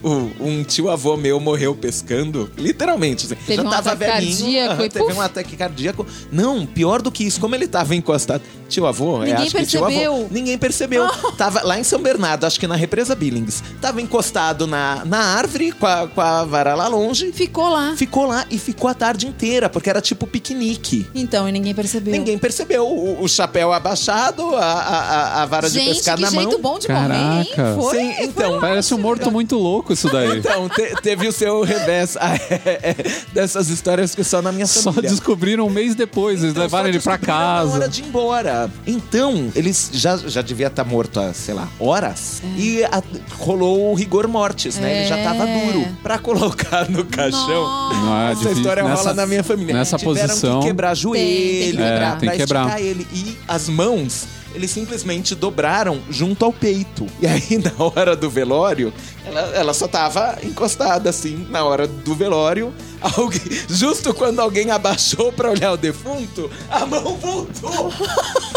[0.03, 3.27] o- um tio avô meu morreu pescando, literalmente.
[3.27, 3.35] assim.
[3.47, 4.37] Teve Já um tava ataque velhinho,
[4.69, 5.17] cardíaco e teve puf.
[5.17, 6.07] um ataque cardíaco.
[6.31, 8.43] Não, pior do que isso, como ele tava encostado.
[8.71, 9.87] Tio avô, é, Ninguém acho que tio avô.
[9.89, 10.29] percebeu.
[10.31, 11.09] Ninguém percebeu.
[11.37, 13.63] Tava lá em São Bernardo, acho que na represa Billings.
[13.81, 17.33] Tava encostado na, na árvore com a, com a vara lá longe.
[17.33, 17.95] Ficou lá.
[17.97, 21.07] Ficou lá e ficou a tarde inteira, porque era tipo piquenique.
[21.15, 22.13] Então, e ninguém percebeu.
[22.13, 22.87] Ninguém percebeu.
[22.87, 26.53] O, o chapéu abaixado, a, a, a- a vara de Gente, pescar que na jeito
[26.53, 26.61] mão.
[26.61, 27.11] bom de Caraca.
[27.15, 27.49] morrer, hein?
[27.81, 28.61] Foi, Sim, então.
[28.61, 30.39] Parece um morto muito louco isso daí.
[30.39, 32.97] Então, te- teve o seu revés Ah, é, é,
[33.33, 35.11] dessas histórias que só na minha Só família.
[35.11, 37.89] descobriram um mês depois, eles Então, levaram só ele pra descobriram Na hora casa.
[37.89, 38.60] de ir embora.
[38.87, 42.43] Então, eles já, já devia estar morto há, sei lá, horas.
[42.57, 43.03] E a-
[43.39, 45.01] rolou o rigor mortis, né?
[45.01, 45.67] Ele já tava É.
[45.67, 45.87] duro.
[46.03, 47.63] Pra colocar no caixão.
[47.63, 48.01] Nossa.
[48.01, 49.75] Não é Essa história rola Nessa- na minha família.
[49.75, 50.61] Nessa Tiveram posição.
[50.61, 52.17] que quebrar joelho, tem que quebrar.
[52.17, 52.61] É, tem pra que quebrar.
[52.67, 53.07] esticar ele.
[53.15, 57.07] E as mãos, eles simplesmente dobraram junto ao peito.
[57.21, 58.93] E aí, na hora do velório,
[59.25, 62.73] ela, ela só tava encostada, assim, na hora do velório.
[63.01, 67.93] Alguém, justo quando alguém abaixou pra olhar o defunto, a mão voltou.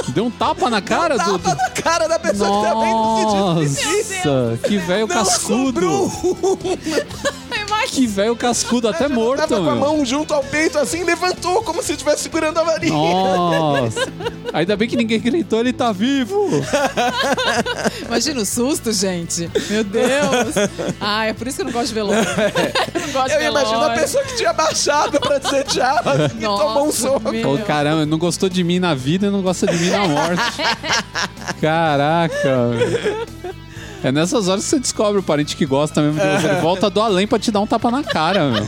[0.10, 1.40] Deu um tapa na cara do.
[1.40, 4.28] Tava na cara da pessoa que tava indo se.
[4.28, 6.12] Nossa, que velho Não cascudo.
[7.88, 9.76] Que velho cascudo, até morto, Tava com a meu.
[9.76, 12.92] mão junto ao peito, assim, levantou como se estivesse segurando a varinha.
[12.94, 14.12] Nossa.
[14.52, 16.50] Ainda bem que ninguém gritou, ele tá vivo.
[18.06, 19.50] Imagina o susto, gente.
[19.70, 20.56] Meu Deus.
[21.00, 22.24] Ah, é por isso que eu não gosto de velório.
[22.94, 26.38] Eu não gosto de Eu imagino a pessoa que tinha baixado pra dizer tchau assim,
[26.38, 27.32] e tomou um soco.
[27.32, 27.54] meu.
[27.54, 30.42] Ô, caramba, não gostou de mim na vida e não gosta de mim na morte.
[31.62, 32.70] Caraca.
[34.04, 36.48] É nessas horas que você descobre o parente que gosta mesmo de você.
[36.48, 38.68] Ele volta do além pra te dar um tapa na cara, meu.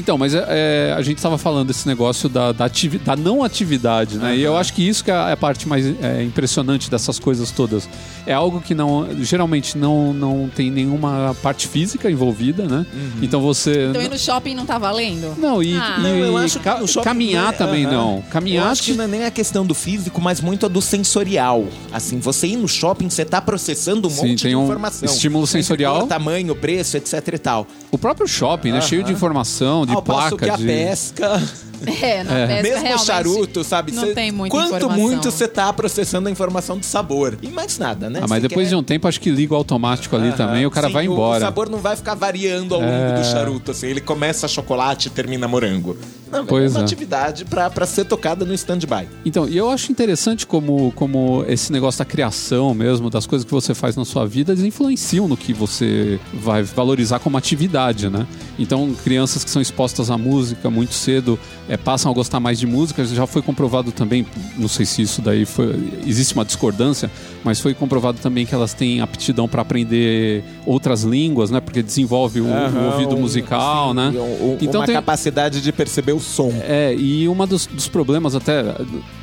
[0.00, 3.44] Então, mas é, é, a gente estava falando desse negócio da, da, ativi- da não
[3.44, 4.34] atividade, né?
[4.36, 7.88] E eu acho que isso que é a parte mais é, impressionante dessas coisas todas.
[8.26, 12.86] É algo que não, geralmente não, não tem nenhuma parte física envolvida, né?
[13.20, 13.88] Então você...
[13.90, 15.34] Então ir no shopping não tá valendo?
[15.38, 15.96] Não, e, Ah.
[15.98, 17.92] e- Não, eu acho que ca- shopping caminhar é- também aham.
[17.94, 18.16] não.
[18.16, 20.80] Eu Caminhar acho que não é nem a questão do físico, mas muito a do
[20.80, 21.64] sensorial.
[21.92, 25.06] Assim, você ir no shopping, você tá processando um Sim, monte tem de um informação.
[25.08, 25.98] estímulo sensorial.
[26.00, 27.66] cor, tamanho, preço, etc e tal.
[27.90, 28.80] O próprio shopping, né?
[28.80, 30.64] Cheio de informação, de Ao passo placa, que a de...
[30.64, 31.42] pesca,
[32.02, 32.46] É, na É.
[32.46, 33.92] pesca mesmo o realmente charuto, sabe?
[33.92, 34.98] Não Cê- tem muita Quanto informação.
[35.02, 37.38] muito você tá processando a informação do sabor.
[37.40, 38.20] E mais nada, né?
[38.22, 40.36] Ah, mas Cê depois quer- de um tempo, acho que liga o automático ali Aham.
[40.36, 41.40] também, o cara Sim, vai O embora.
[41.40, 43.14] sabor não vai ficar variando ao longo É.
[43.20, 43.86] do charuto, assim.
[43.86, 45.96] Ele começa chocolate e termina morango.
[46.30, 46.84] Não, Pois é uma é.
[46.84, 49.08] atividade pra ser tocada no stand-by.
[49.24, 53.50] Então, e eu acho interessante como, como esse negócio da criação mesmo, das coisas que
[53.50, 58.26] você faz na sua vida, eles influenciam no que você vai valorizar como atividade, né?
[58.58, 61.38] Então, crianças que são expostas à música muito cedo
[61.68, 63.04] eh, passam a gostar mais de música.
[63.04, 64.24] Já foi comprovado também,
[64.56, 65.74] não sei se isso daí foi,
[66.06, 67.10] existe uma discordância,
[67.42, 71.58] mas foi comprovado também que elas têm aptidão para aprender outras línguas, né?
[71.60, 74.12] Porque desenvolve o, o ouvido um- musical, sim, né?
[74.14, 76.52] um- um- Então uma tem- capacidade de perceber o som.
[76.62, 78.60] É, e um dos, dos problemas até,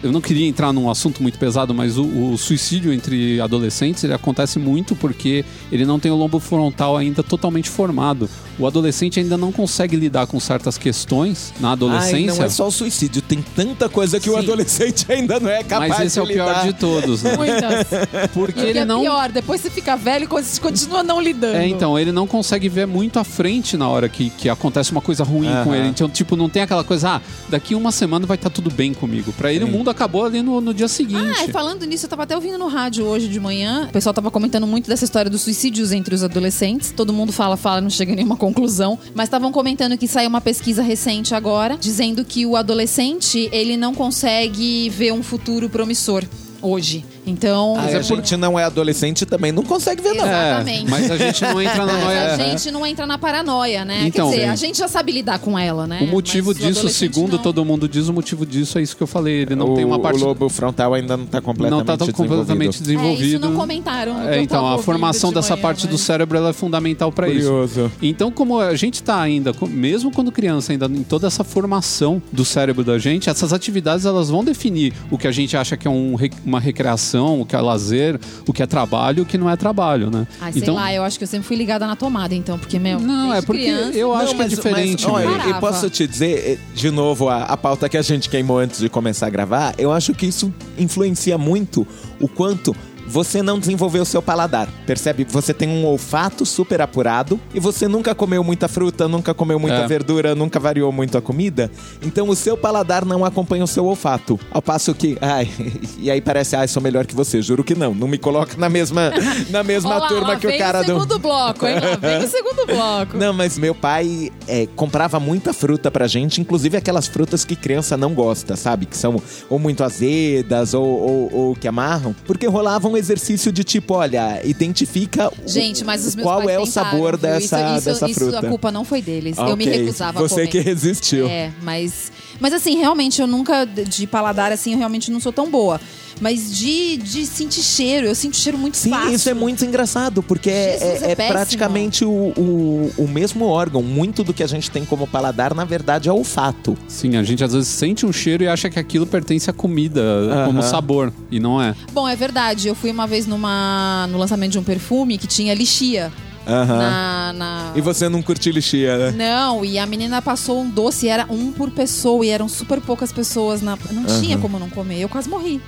[0.03, 4.13] eu não queria entrar num assunto muito pesado, mas o, o suicídio entre adolescentes ele
[4.13, 8.29] acontece muito porque ele não tem o lombo frontal ainda totalmente formado.
[8.60, 12.33] O adolescente ainda não consegue lidar com certas questões na Ai, adolescência.
[12.36, 14.39] não é só o suicídio, tem tanta coisa que o Sim.
[14.39, 16.65] adolescente ainda não é capaz mas esse é o de pior lidar.
[16.65, 17.38] de todos, né?
[17.38, 17.88] Muitas.
[18.33, 21.03] Porque E o que ele é não pior, depois você fica velho e você continua
[21.03, 21.55] não lidando.
[21.57, 25.01] É, então, ele não consegue ver muito à frente na hora que, que acontece uma
[25.01, 25.75] coisa ruim com Aham.
[25.75, 25.88] ele.
[25.89, 29.34] Então, tipo, não tem aquela coisa, ah, daqui uma semana vai estar tudo bem comigo.
[29.34, 31.39] Pra ele, o mundo acabou ali no, no dia seguinte.
[31.39, 33.88] Ah, e falando nisso, eu tava até ouvindo no rádio hoje de manhã.
[33.89, 36.91] O pessoal tava comentando muito dessa história dos suicídios entre os adolescentes.
[36.91, 38.97] Todo mundo fala, fala, não chega a nenhuma conclusão.
[39.13, 43.93] Mas estavam comentando que saiu uma pesquisa recente agora, dizendo que o adolescente, ele não
[43.93, 46.23] consegue ver um futuro promissor
[46.62, 47.06] hoje.
[47.28, 50.26] Então, Mas a gente não é adolescente e também não consegue ver, não.
[50.26, 50.88] Exatamente.
[50.88, 52.34] É, mas a gente não entra na Mas noia.
[52.34, 54.04] a gente não entra na paranoia, né?
[54.08, 54.52] Então, Quer dizer, sim.
[54.52, 56.00] a gente já sabe lidar com ela, né?
[56.02, 57.44] O motivo Mas o disso, adolescente segundo não.
[57.44, 59.42] todo mundo diz, o motivo disso é isso que eu falei.
[59.42, 60.22] Ele não o, tem uma parte.
[60.22, 63.10] o lobo frontal ainda não está completamente não está tão completamente desenvolvido.
[63.10, 63.50] É, isso desenvolvido.
[63.50, 64.22] não comentaram.
[64.28, 67.28] É, então, a formação de dessa manhã, parte do mas- cérebro ela é fundamental para
[67.30, 67.48] isso.
[67.48, 67.92] Curioso.
[68.02, 72.46] Então, como a gente tá ainda, mesmo quando criança, ainda em toda essa formação do
[72.46, 75.92] cérebro da gente, essas atividades elas vão definir o que a gente acha que é
[75.92, 79.49] um uma recreação, o que é lazer, o que é trabalho e o que não
[79.49, 80.27] é trabalho, né?
[80.41, 82.77] Ai, sei então, lá, eu acho que eu sempre fui ligada na tomada, então, porque,
[82.80, 82.99] meu.
[82.99, 85.03] não, é porque criança- eu acho Não, que é diferente.
[85.06, 85.60] Mas, olha, eu Parava.
[85.60, 88.89] posso te dizer, eh, de novo, a, a pauta que a gente queimou antes de
[88.89, 91.86] começar a gravar, eu acho que isso influencia muito
[92.19, 92.75] o quanto
[93.08, 94.67] você não desenvolveu o seu paladar.
[94.86, 95.26] Percebe?
[95.30, 99.78] Você tem um olfato super apurado e você nunca comeu muita fruta, nunca comeu muita
[99.78, 99.88] É.
[99.88, 101.72] verdura, nunca variou muito a comida.
[102.02, 104.39] Então o seu paladar não acompanha o seu olfato.
[104.52, 105.50] Ao passo que, ai,
[105.98, 107.41] e aí parece, ai, sou melhor que você.
[107.41, 107.93] Juro que não.
[107.93, 109.12] Não me coloca na mesma,
[109.50, 110.88] na mesma Ó lá, turma que o cara do.
[110.93, 111.76] segundo bloco, hein?
[111.80, 113.17] Lá vem o segundo bloco.
[113.17, 117.96] Não, mas meu pai é, comprava muita fruta pra gente, inclusive aquelas frutas que criança
[117.96, 118.86] não gosta, sabe?
[118.86, 122.15] Que são ou muito azedas ou, ou, ou que amarram.
[122.26, 127.12] Porque rolava um exercício de tipo, olha, identifica o- Gente, meus qual é o sabor
[127.17, 127.21] viu?
[127.29, 128.39] dessa, isso, isso, dessa isso, fruta.
[128.39, 129.38] a culpa não foi deles.
[129.39, 130.47] Ah, Eu me recusava a Você comer.
[130.47, 131.27] que resistiu.
[131.27, 132.12] É, mas.
[132.39, 135.79] Mas assim, realmente, eu nunca, de paladar assim, eu realmente não sou tão boa.
[136.19, 139.12] Mas de, de sentir cheiro, eu sinto cheiro muito Sim, fácil.
[139.13, 141.34] isso é muito engraçado, porque é, Jesus, é é péssimo.
[141.38, 143.82] praticamente o, o, o mesmo órgão.
[143.84, 146.77] Muito do que a gente tem como paladar, na verdade, é olfato.
[146.88, 150.01] Sim, a gente às vezes sente um cheiro e acha que aquilo pertence à comida,
[150.45, 150.69] como Aham.
[150.69, 151.13] sabor.
[151.32, 151.75] E não é.
[151.93, 152.67] Bom, é verdade.
[152.67, 156.12] Eu fui uma vez numa, no lançamento de um perfume que tinha lixia
[156.47, 156.77] Aham.
[156.77, 159.12] na, na- E você não curte lixia, né?
[159.12, 163.12] Não, e a menina passou um doce, era um por pessoa, e eram super poucas
[163.12, 163.77] pessoas na.
[163.91, 165.62] Não tinha como não comer, eu quase morri.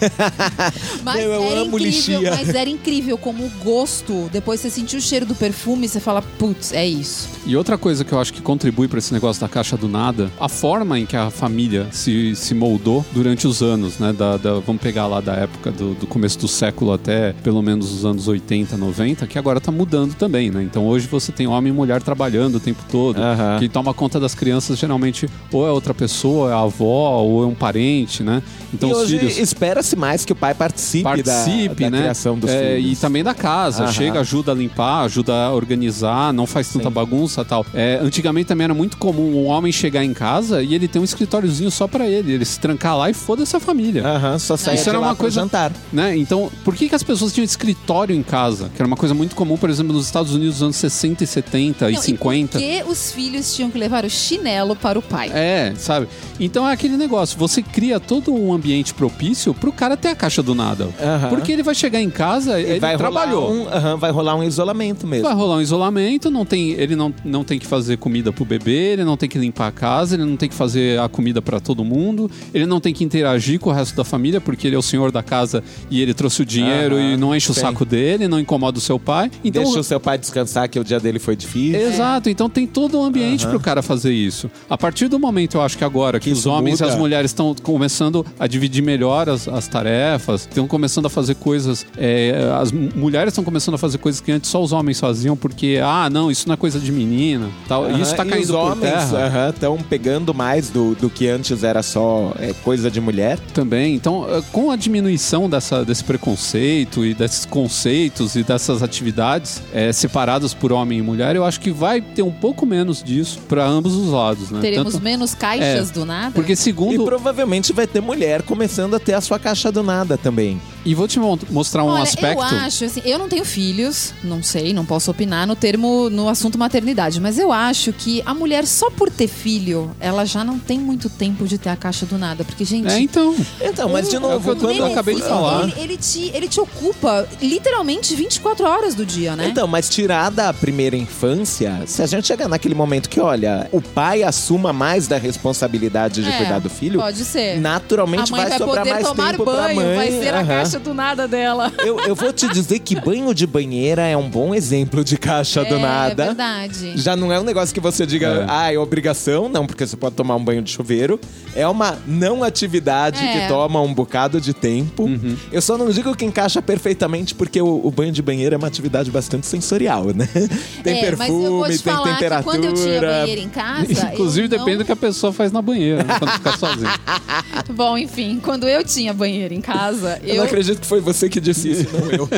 [1.04, 2.30] mas Meu, eu era amo incrível, lixia.
[2.30, 4.28] mas era incrível como o gosto.
[4.32, 7.28] Depois você sentiu o cheiro do perfume, você fala, putz, é isso.
[7.46, 10.30] E outra coisa que eu acho que contribui para esse negócio da caixa do nada,
[10.38, 14.12] a forma em que a família se, se moldou durante os anos, né?
[14.12, 17.92] Da, da- vamos pegar lá da época do, do começo do século até pelo menos
[17.92, 20.62] os anos 80, 90, que agora tá mudando também, né?
[20.62, 23.18] Então hoje você tem homem e mulher trabalhando o tempo todo.
[23.20, 23.58] Aham.
[23.58, 27.46] Quem toma conta das crianças geralmente ou é outra pessoa, é a avó, ou é
[27.46, 28.42] um parente, né?
[28.72, 31.98] Então e os hoje filhos espera-se mais que o pai participe, participe, da, da né?
[32.04, 32.98] criação dos É, filhos.
[32.98, 33.84] E também da casa.
[33.84, 33.92] Aham.
[33.92, 36.94] Chega, ajuda a limpar, ajuda a organizar, não faz tanta Sim.
[36.94, 37.66] bagunça e tal.
[37.74, 41.04] É, antigamente também era muito comum um homem chegar em casa e ele ter um
[41.04, 42.32] escritóriozinho só pra ele.
[42.32, 44.06] Ele se trancar lá e foda-se a família.
[44.06, 45.70] Aham, só sai Isso era uma coisa- jantar.
[45.92, 46.16] Né?
[46.16, 48.70] Então, por que, que as pessoas tinham escritório em casa?
[48.74, 51.26] Que era uma coisa muito comum, por exemplo, nos Estados Unidos nos anos 60 e
[51.26, 52.58] 70 e Não, 50.
[52.58, 55.30] E por que os filhos tinham que levar o chinelo para o pai?
[55.34, 56.06] É, sabe?
[56.38, 60.42] Então é aquele negócio, você cria todo um ambiente propício pro cara ter a caixa
[60.42, 60.88] do nada.
[61.28, 63.64] Porque ele vai chegar em casa, ele vai trabalhou.
[63.64, 65.26] Rolar um, vai rolar um isolamento mesmo.
[65.26, 68.92] Vai rolar um isolamento, não tem, ele não, não tem que fazer comida pro bebê,
[68.92, 71.58] ele não tem que limpar a casa, ele não tem que fazer a comida pra
[71.58, 74.78] todo mundo, ele não tem que interagir com o resto da família, porque ele é
[74.78, 77.60] o senhor da casa e ele trouxe o dinheiro e não enche o sim.
[77.60, 79.30] saco dele, não incomoda o seu pai.
[79.42, 81.80] Então, Deixa o seu pai descansar, que o dia dele foi difícil.
[81.80, 84.50] Exato, então tem todo um ambiente pro cara fazer isso.
[84.68, 86.92] A partir do momento, eu acho que agora que, Que os homens e muda.
[86.94, 91.86] as mulheres estão começando a dividir melhor as, as tarefas, estão começando a fazer coisas.
[91.96, 95.36] é, as mu- mulheres estão começando a fazer coisas que antes só os homens faziam,
[95.36, 97.48] porque, ah, não, isso não é coisa de menina.
[97.66, 97.84] Tal.
[97.84, 99.12] Aham, Isso tá e caindo os por homens
[99.54, 103.38] estão pegando mais do, do que antes era só é, coisa de mulher.
[103.54, 103.94] Também.
[103.94, 109.92] Então, eh, com a diminuição dessa, desse preconceito e desses conceitos e dessas atividades eh,
[109.96, 113.64] separadas por homem e mulher, eu acho que vai ter um pouco menos disso para
[113.66, 114.60] ambos os lados, né?
[114.60, 116.30] Teremos Tanto- menos caixas É, do nada?
[116.32, 120.16] Porque E segundo, provavelmente vai ter mulher começando a ter a sua caixa do nada
[120.18, 120.60] também.
[120.86, 122.42] e vou te mo- mostrar um Olha, aspecto.
[122.42, 126.28] eu acho, assim, eu não tenho filhos, não sei, não posso opinar no termo, no
[126.28, 130.58] assunto maternidade, mas eu acho que a mulher, só por ter filho, ela já não
[130.58, 132.44] tem muito tempo de ter a caixa do nada.
[132.44, 132.86] Porque, gente.
[132.92, 133.34] É, então.
[133.62, 135.62] Então, mas de É novo, quando eu acabei de falar.
[135.62, 139.48] Ele, ele te, ele te ocupa literalmente 24 horas do dia, né?
[139.48, 143.80] Então, mas tirar da primeira infância, se a gente chegar naquele momento que, olha, o
[143.82, 147.58] pai assuma mais da responsabilidade de É, cuidar do filho, Pode ser.
[147.60, 149.96] naturalmente a mãe vai, vai, sobrar poder mais tomar tempo pra banho, mãe.
[149.96, 150.46] vai ser a Aham.
[150.46, 151.72] caixa do nada dela.
[151.84, 155.64] Eu, eu vou te dizer que banho de banheira é um bom exemplo de caixa
[155.64, 156.26] do é nada.
[156.26, 156.92] verdade.
[156.94, 158.46] Já não é um negócio que você diga, É.
[158.48, 161.18] ah, é obrigação, não, porque você pode tomar um banho de chuveiro.
[161.56, 163.40] É uma não atividade É.
[163.42, 165.02] que toma um bocado de tempo.
[165.02, 165.36] Uhum.
[165.50, 168.68] Eu só não digo que encaixa perfeitamente, porque o, o banho de banheiro é uma
[168.68, 170.28] atividade bastante sensorial, né?
[170.84, 172.38] Tem é, mas eu vou perfume, te tem falar temperatura.
[172.38, 174.10] que quando eu tinha banheiro em casa.
[174.12, 176.90] Inclusive, não- depende do que a pessoa faz na banheira, né, quando ficar sozinha.
[177.74, 180.36] Bom, enfim, quando eu tinha banheiro em casa, Eu, eu.
[180.36, 182.28] não acredito acredito que foi você que disse isso, não eu.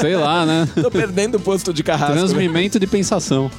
[0.00, 0.68] Sei lá, né?
[0.80, 2.14] Tô perdendo o posto de carrasco.
[2.14, 2.20] né?
[2.20, 3.50] Transmimento de pensação.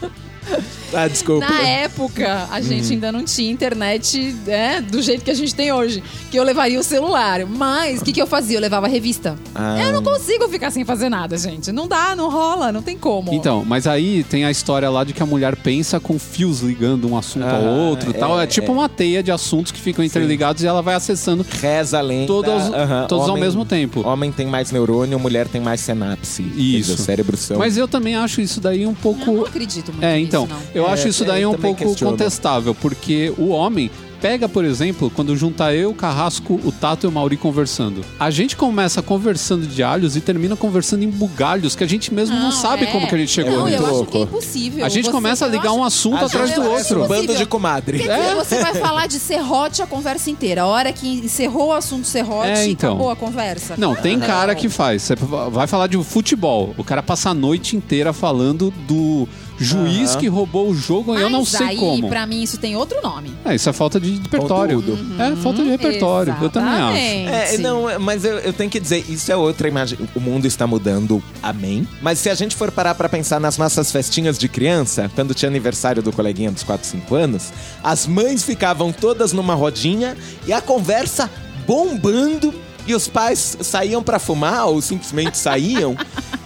[0.94, 1.46] Ah, desculpa.
[1.48, 5.72] Na época, a gente ainda não tinha internet né, do jeito que a gente tem
[5.72, 6.04] hoje.
[6.32, 7.46] Que eu levaria o celular.
[7.46, 8.58] Mas o que, que eu fazia?
[8.58, 9.38] Eu levava a revista.
[9.56, 9.80] Ah.
[9.82, 11.72] Eu não consigo ficar sem fazer nada, gente.
[11.72, 13.34] Não dá, não rola, não tem como.
[13.34, 17.08] Então, mas aí tem a história lá de que a mulher pensa com fios ligando
[17.10, 18.40] um assunto ao Ah, outro e tal.
[18.40, 22.00] É, é, tipo uma teia de assuntos que ficam interligados e ela vai acessando Reza
[22.00, 22.28] a lenda.
[22.28, 24.08] todos, aham, todos ao homem- mesmo tempo.
[24.08, 26.42] Homem tem mais neurônio, mulher tem mais sinapse.
[26.44, 26.92] Isso.
[26.92, 27.58] dizer, O cérebro são...
[27.58, 29.32] Mas eu também acho isso daí um Eu pouco.
[29.32, 30.58] não acredito muito É, nisso, então, não.
[30.74, 32.12] eu É, acho isso é, daí eu um pouco questiono.
[32.12, 33.90] contestável, porque o homem
[34.22, 38.06] pega, por exemplo, quando junta eu, o Carrasco, o Tato e o Mauri conversando.
[38.18, 42.34] A gente começa conversando de alhos e termina conversando em bugalhos que a gente mesmo
[42.34, 42.86] não, sabe é.
[42.86, 43.52] como que a gente chegou.
[43.52, 44.86] Não, muito eu acho que é impossível.
[44.86, 47.06] A gente Você- começa a eu ligar acho- um assunto A atrás do eu outro.
[47.06, 48.00] Bando de comadre.
[48.00, 50.62] Quer dizer, você vai falar de serrote a conversa inteira.
[50.62, 52.92] A hora que encerrou o assunto serrote, É, então.
[52.94, 53.76] acabou a conversa.
[53.78, 54.26] Não, tem Não.
[54.26, 55.02] cara que faz.
[55.02, 55.16] Você
[55.52, 56.74] vai falar de futebol.
[56.78, 60.20] O cara passa a noite inteira falando do juiz Aham.
[60.20, 62.10] que roubou o jogo e eu não Mas sei aí, como.
[62.10, 63.34] pra mim, isso tem outro nome.
[63.46, 64.82] É, isso é falta de repertório.
[64.82, 65.22] Conteúdo.
[65.22, 66.36] É, falta de repertório.
[66.42, 66.98] Eu também acho.
[66.98, 67.56] Exatamente.
[67.56, 69.98] É, não, mas eu, eu tenho que dizer, isso é outra imagem.
[70.16, 71.88] O mundo está mudando, amém.
[72.02, 75.50] Mas se a gente for parar pra pensar nas nossas festinhas de criança, quando tinha
[75.50, 77.52] aniversário do coleguinha dos 4, 5 anos,
[77.84, 80.16] as mães ficavam todas numa rodinha
[80.48, 81.30] e a conversa
[81.66, 82.54] bombando
[82.86, 85.96] e os pais saíam pra fumar ou simplesmente saíam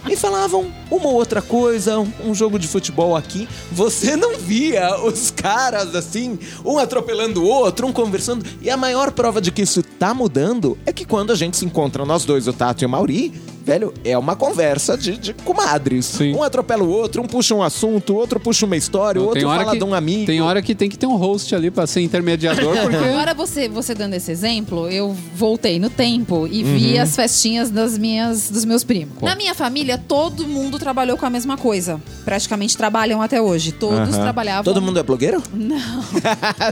[0.08, 3.48] e falavam uma ou outra coisa, um jogo de futebol aqui.
[3.70, 8.44] Você não via os caras assim, um atropelando o outro, um conversando.
[8.62, 11.64] E a maior prova de que isso tá mudando é que quando a gente se
[11.64, 13.34] encontra, nós dois, o Tato e o Mauri,
[13.68, 16.06] velho, é uma conversa de, de comadres.
[16.06, 16.34] Sim.
[16.34, 19.42] Um atropela o outro, um puxa um assunto, o outro puxa uma história, o outro
[19.42, 20.24] fala que, de um amigo.
[20.26, 23.68] tem hora que tem que ter um host ali pra ser intermediador, porque Agora você,
[23.68, 27.02] você dando esse exemplo, eu voltei no tempo e vi Uhum.
[27.02, 29.20] as festinhas das minhas, dos meus primos.
[29.20, 32.00] Na minha família, todo mundo trabalhou com a mesma coisa.
[32.24, 33.72] Praticamente trabalham até hoje.
[33.72, 34.22] Todos Aham.
[34.22, 34.64] trabalhavam.
[34.64, 35.42] Todo mundo é blogueiro?
[35.52, 35.76] Não.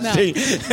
[0.03, 0.13] Não.
[0.15, 0.33] Sim.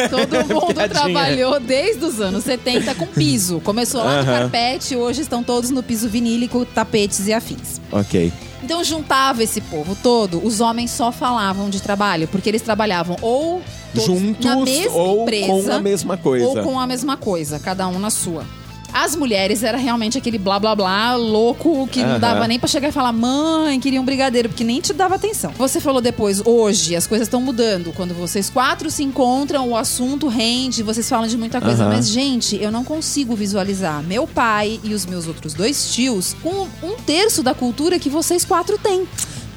[0.09, 0.89] Todo mundo Piadinha.
[0.89, 3.59] trabalhou desde os anos 70 com piso.
[3.61, 4.39] Começou lá no Aham.
[4.39, 7.81] carpete, hoje estão todos no piso vinílico, tapetes e afins.
[7.91, 8.31] Ok.
[8.63, 13.61] Então juntava esse povo todo, os homens só falavam de trabalho, porque eles trabalhavam ou
[13.93, 16.45] Juntos na mesma ou empresa, com a mesma coisa.
[16.45, 18.45] ou com a mesma coisa, cada um na sua.
[18.93, 22.89] As mulheres era realmente aquele blá blá blá louco que não dava nem pra chegar
[22.89, 25.51] e falar, mãe, queria um brigadeiro, porque nem te dava atenção.
[25.57, 27.91] Você falou depois, hoje as coisas estão mudando.
[27.93, 31.83] Quando vocês quatro se encontram, o assunto rende, vocês falam de muita coisa.
[31.83, 31.95] Aham.
[31.95, 36.67] Mas, gente, eu não consigo visualizar meu pai e os meus outros dois tios com
[36.83, 39.07] um terço da cultura que vocês quatro têm.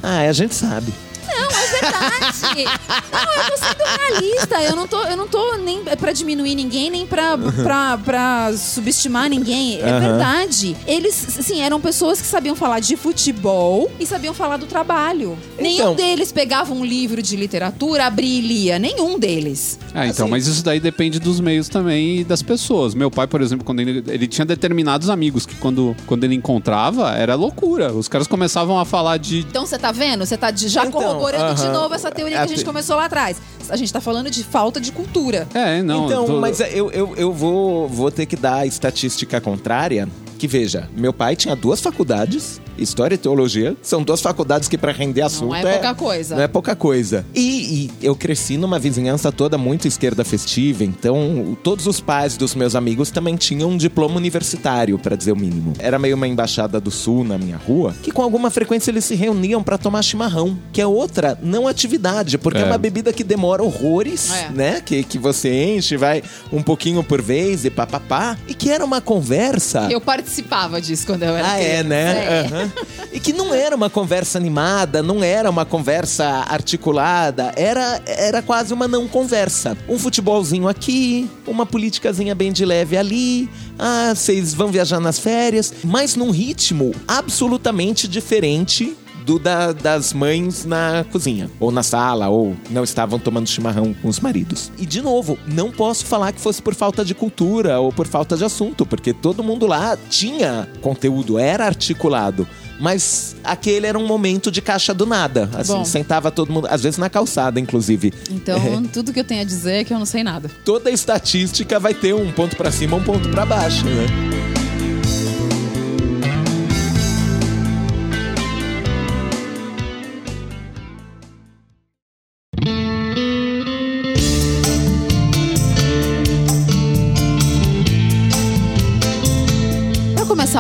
[0.03, 0.93] Ah, a gente sabe.
[1.27, 2.65] Verdade.
[3.13, 4.63] Não, eu tô sendo realista.
[4.63, 9.29] Eu não tô, eu não tô nem pra diminuir ninguém, nem pra, pra, pra subestimar
[9.29, 9.81] ninguém.
[9.81, 10.77] É verdade.
[10.87, 15.37] Eles, assim, eram pessoas que sabiam falar de futebol e sabiam falar do trabalho.
[15.59, 18.79] Nenhum Então- deles pegava um livro de literatura, abria e lia.
[18.79, 19.79] Nenhum deles.
[19.95, 22.95] Ah, então, Assim- mas isso daí depende dos meios também e das pessoas.
[22.95, 27.11] Meu pai, por exemplo, quando ele, ele tinha determinados amigos que quando, quando ele encontrava,
[27.17, 27.93] era loucura.
[27.93, 29.41] Os caras começavam a falar de.
[29.41, 30.25] Então você tá vendo?
[30.25, 31.73] Você tá de- já Então, corroborando de aham.
[31.73, 33.37] novo essa teoria que a gente começou lá atrás.
[33.69, 35.47] A gente tá falando de falta de cultura.
[35.55, 36.07] É, não.
[36.07, 40.09] então, tô- mas eu, eu, eu vou, vou ter que dar a estatística contrária.
[40.39, 43.75] Que veja, meu pai tinha duas faculdades, História e Teologia.
[43.81, 46.37] São duas faculdades que para render assunto é pouca coisa.
[46.37, 47.25] Não é pouca coisa.
[47.35, 52.55] E, e eu cresci numa vizinhança toda muito esquerda festiva, então todos os pais dos
[52.55, 55.73] meus amigos também tinham um diploma universitário, para dizer o mínimo.
[55.79, 59.15] Era meio uma embaixada do sul na minha rua, que com alguma frequência eles se
[59.15, 62.65] reuniam para tomar chimarrão, que é outra não atividade, porque é, É.
[62.67, 64.51] uma bebida que demora horrores, É.
[64.51, 64.83] né?
[64.85, 66.23] Que, que você enche, vai
[66.53, 69.89] um pouquinho por vez e papapá, e que era uma conversa.
[69.91, 71.85] Eu participava disso quando eu era Ah, é, criança.
[71.85, 72.25] né?
[72.25, 72.41] É.
[72.47, 72.73] Aham.
[73.13, 78.75] E que não era uma conversa animada, não era uma conversa articulada, era, era quase
[78.75, 79.77] uma não conversa.
[79.89, 83.49] Um futebolzinho aqui, uma politicazinha bem de leve ali.
[83.79, 90.65] Ah, vocês vão viajar nas férias, mas num ritmo absolutamente diferente do da- das mães
[90.65, 94.71] na cozinha, ou na sala, ou não estavam tomando chimarrão com os maridos.
[94.79, 98.37] E de novo, não posso falar que fosse por falta de cultura ou por falta
[98.37, 102.47] de assunto, porque todo mundo lá tinha conteúdo, era articulado.
[102.79, 105.49] Mas aquele era um momento de caixa do nada.
[105.55, 105.85] Assim, Bom.
[105.85, 108.13] sentava todo mundo, às vezes na calçada, inclusive.
[108.31, 108.59] Então,
[108.93, 110.51] tudo que eu tenho a dizer é que eu não sei nada.
[110.65, 114.26] Toda estatística vai ter um ponto pra cima, um ponto pra baixo, né?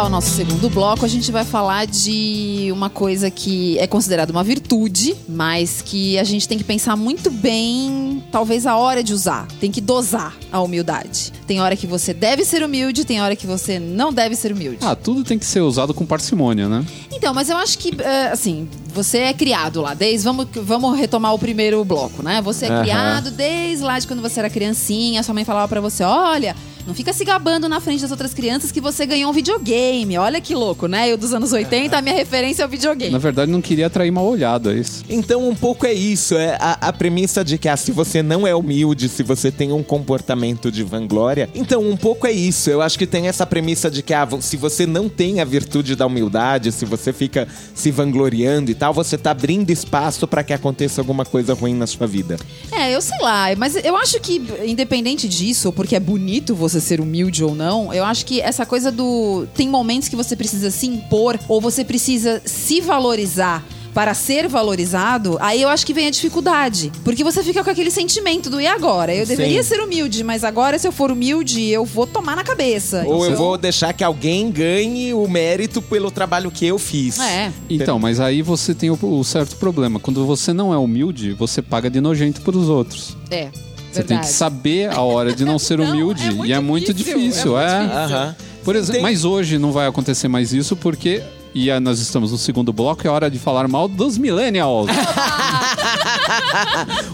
[0.06, 4.44] O nosso segundo bloco, a gente vai falar de uma coisa que é considerada uma
[4.44, 9.48] virtude, mas que a gente tem que pensar muito bem, talvez a hora de usar.
[9.58, 11.32] Tem que dosar a humildade.
[11.44, 14.78] Tem hora que você deve ser humilde, tem hora que você não deve ser humilde.
[14.80, 16.86] Ah, tudo tem que ser usado com parcimônia, né?
[17.12, 20.24] Então, mas eu acho que, é, assim, você é criado lá, desde.
[20.24, 22.40] Vamos, vamos retomar o primeiro bloco, né?
[22.42, 22.82] Você é Aham.
[22.82, 26.54] criado desde lá de quando você era criancinha, sua mãe falava pra você: olha.
[26.86, 30.16] Não fica se gabando na frente das outras crianças que você ganhou um videogame.
[30.18, 31.10] Olha que louco, né?
[31.10, 33.10] Eu dos anos 80, a minha referência é o videogame.
[33.10, 35.04] Na verdade, não queria atrair mal olhada, é isso.
[35.08, 36.36] Então, um pouco é isso.
[36.36, 39.72] É a, a premissa de que ah, se você não é humilde, se você tem
[39.72, 41.50] um comportamento de vanglória.
[41.54, 42.70] Então, um pouco é isso.
[42.70, 45.96] Eu acho que tem essa premissa de que ah, se você não tem a virtude
[45.96, 50.52] da humildade, se você fica se vangloriando e tal, você tá abrindo espaço para que
[50.52, 52.36] aconteça alguma coisa ruim na sua vida.
[52.70, 57.00] É, eu sei lá, mas eu acho que, independente disso, porque é bonito você ser
[57.00, 59.46] humilde ou não, eu acho que essa coisa do.
[59.54, 63.64] Tem momentos que você precisa se impor ou você precisa se valorizar.
[63.94, 66.92] Para ser valorizado, aí eu acho que vem a dificuldade.
[67.02, 69.14] Porque você fica com aquele sentimento do e agora?
[69.14, 69.68] Eu deveria Sim.
[69.70, 73.04] ser humilde, mas agora, se eu for humilde, eu vou tomar na cabeça.
[73.06, 77.18] Ou eu Então- vou deixar que alguém ganhe o mérito pelo trabalho que eu fiz.
[77.18, 77.50] É.
[77.70, 79.98] Então, mas aí você tem o, o certo problema.
[79.98, 83.16] Quando você não é humilde, você paga de nojento pros outros.
[83.30, 83.48] É.
[83.96, 86.22] Você tem que saber a hora de não ser Não, humilde.
[86.26, 87.58] é muito e é muito difícil, difícil.
[87.58, 88.16] é É, muito difícil.
[88.16, 88.36] Aham.
[88.64, 91.22] Por exemplo, Tem- mas hoje não vai acontecer mais isso porque.
[91.54, 94.90] E aí nós estamos no segundo bloco, é hora de falar mal dos millennials.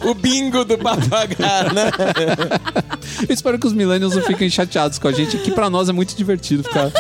[0.05, 1.91] O bingo do papagaio, né?
[3.29, 5.93] Eu espero que os millennials não fiquem chateados com a gente, que pra nós é
[5.93, 6.91] muito divertido ficar.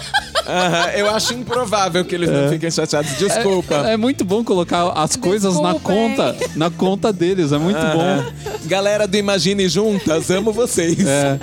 [0.46, 3.16] Aham, Eu acho improvável que eles não fiquem chateados.
[3.18, 3.74] Desculpa.
[3.88, 6.16] É muito bom colocar as coisas na Desculpem.
[6.16, 8.32] conta, na conta deles, é muito bom.
[8.66, 10.98] Galera do Imagine Juntas, amo vocês.
[11.06, 11.38] É.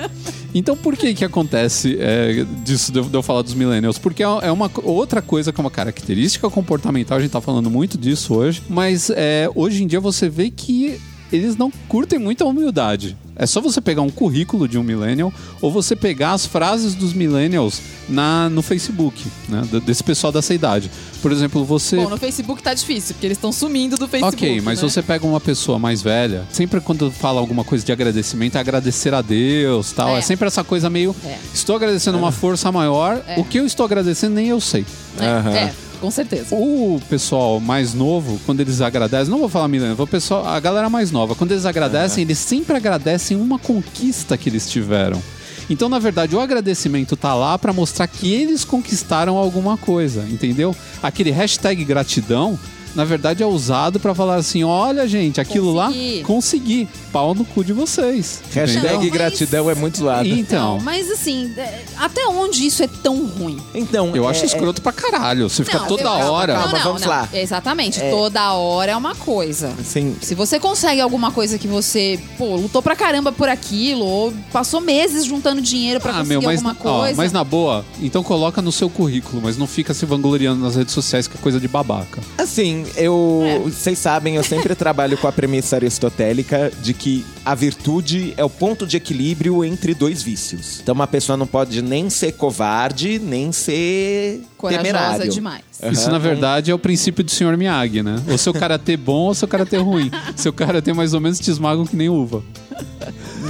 [0.53, 3.97] Então por que que acontece é, disso de eu, falar dos millennials?
[3.97, 7.69] Porque é é uma outra coisa que é uma característica comportamental, a gente tá falando
[7.69, 10.99] muito disso hoje, mas é, hoje em dia você vê que
[11.31, 13.17] eles não curtem muito a humildade.
[13.39, 17.13] É só você pegar um currículo de um millennial ou você pegar as frases dos
[17.13, 19.61] millennials na, no Facebook, né?
[19.85, 20.91] Desse pessoal dessa idade.
[21.21, 21.95] Por exemplo, você.
[21.95, 24.35] Bom, no Facebook tá difícil, porque eles estão sumindo do Facebook.
[24.35, 24.89] Ok, mas né?
[24.89, 29.13] você pega uma pessoa mais velha, sempre quando fala alguma coisa de agradecimento, é agradecer
[29.13, 30.09] a Deus tal.
[30.09, 30.21] É, É.
[30.21, 31.15] sempre essa coisa meio.
[31.25, 31.37] É.
[31.53, 33.23] Estou agradecendo uma força maior.
[33.25, 33.39] É.
[33.39, 34.85] O que eu estou agradecendo nem eu sei.
[35.17, 36.55] É, com certeza.
[36.55, 40.89] O pessoal mais novo, quando eles agradecem, não vou falar milênio, vou pessoal, a galera
[40.89, 45.21] mais nova, quando eles agradecem, eles sempre agradecem uma conquista que eles tiveram.
[45.69, 50.75] Então, na verdade, o agradecimento tá lá pra mostrar que eles conquistaram alguma coisa, entendeu?
[51.01, 52.57] Aquele hashtag gratidão,
[52.95, 56.19] na verdade, é usado pra falar assim: olha, gente, aquilo Consegui.
[56.21, 56.87] lá consegui.
[57.11, 58.41] Pau no cu de vocês.
[58.53, 58.99] Hashtag entendeu?
[59.01, 60.27] Mas- gratidão é muito zoado.
[60.27, 63.57] Então, Mas assim, é, até onde isso é tão ruim?
[63.73, 65.49] Então, eu acho é- escroto pra caralho.
[65.49, 66.53] Você fica Não, toda eu- hora.
[66.53, 67.09] Calma, não, não, vamos não.
[67.09, 67.27] lá.
[67.33, 67.99] Exatamente.
[68.11, 69.73] Toda hora é uma coisa.
[69.79, 74.33] Assim, Se você consegue alguma coisa que você, pô, lutou pra caramba por aquilo, ou
[74.53, 77.15] passou meses juntando dinheiro pra Ah, conseguir meu, mas, alguma ó, coisa.
[77.17, 80.93] mas na boa, então coloca no seu currículo, mas não fica se vangloriando nas redes
[80.93, 82.21] sociais que é coisa de babaca.
[82.37, 83.41] Assim, eu.
[83.45, 83.59] É.
[83.59, 88.49] Vocês sabem, eu sempre trabalho com a premissa aristotélica de que a virtude é o
[88.49, 90.79] ponto de equilíbrio entre dois vícios.
[90.81, 95.29] Então, uma pessoa não pode nem ser covarde, nem ser Corajosa temerário.
[95.31, 95.63] demais.
[95.91, 96.11] Isso, Aham.
[96.11, 97.55] na verdade, é o princípio do Sr.
[97.57, 98.21] Miyagi, né?
[98.29, 100.11] Ou seu karatê bom ou seu karatê ruim.
[100.35, 102.43] Seu karatê mais ou menos te esmagam que nem uva.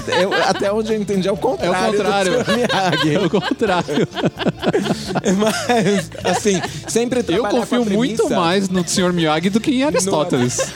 [0.08, 1.92] Eu- até onde eu entendi é o contrário.
[1.98, 2.32] contrário.
[2.40, 2.56] Do Sr.
[2.56, 3.16] Miyagi.
[3.16, 4.08] É o contrário.
[5.38, 9.14] Mas, assim, sempre Eu confio muito premissa- mais no Sr.
[9.14, 10.60] Miyagi do que em Aristóteles.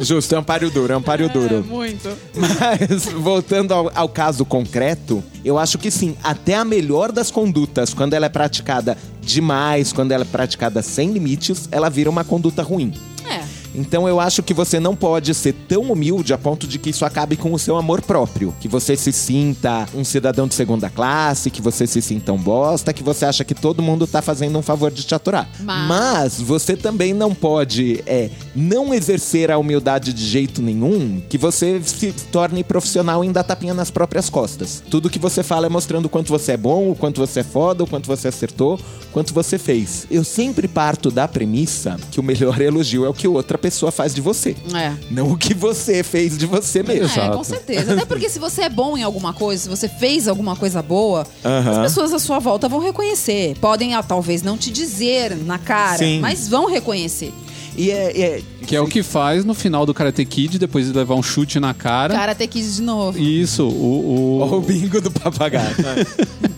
[0.00, 1.64] Justo, é um páreo duro, é um páreo duro.
[1.68, 2.08] muito.
[2.32, 7.92] Mas, voltando ao, ao caso concreto, eu acho que sim, até a melhor das condutas,
[7.92, 12.62] quando ela é praticada demais, quando ela é praticada sem limites, ela vira uma conduta
[12.62, 12.94] ruim.
[13.28, 13.40] É.
[13.78, 17.04] Então eu acho que você não pode ser tão humilde a ponto de que isso
[17.04, 18.54] acabe com o seu amor próprio.
[18.60, 22.92] Que você se sinta um cidadão de segunda classe, que você se sinta um bosta,
[22.92, 25.48] que você acha que todo mundo tá fazendo um favor de te aturar.
[25.60, 31.38] Mas- Mas você também não pode é, não exercer a humildade de jeito nenhum, que
[31.38, 34.82] você se torne profissional em dar tapinha nas próprias costas.
[34.90, 37.44] Tudo que você fala é mostrando o quanto você é bom, o quanto você é
[37.44, 40.06] foda, o quanto você acertou, o quanto você fez.
[40.10, 44.14] Eu sempre parto da premissa que o melhor elogio é o que outra pessoa faz
[44.14, 44.56] de você.
[44.74, 44.92] É.
[45.10, 47.04] Não o que você fez de você mesmo.
[47.04, 47.36] É, Exato.
[47.36, 47.92] com certeza.
[47.94, 51.26] Até porque se você é bom em alguma coisa, se você fez alguma coisa boa,
[51.44, 51.70] Aham.
[51.70, 53.56] as pessoas à sua volta vão reconhecer.
[53.60, 56.20] Podem, ah, talvez, não te dizer na cara, Sim.
[56.20, 57.32] mas vão reconhecer.
[57.76, 60.92] E é, é- Que é o que faz no final do Karate Kid, depois de
[60.92, 62.34] levar um chute na cara.
[62.34, 63.16] Que ir de novo.
[63.18, 64.40] Isso, o.
[64.42, 65.76] o- o bingo do papagaio.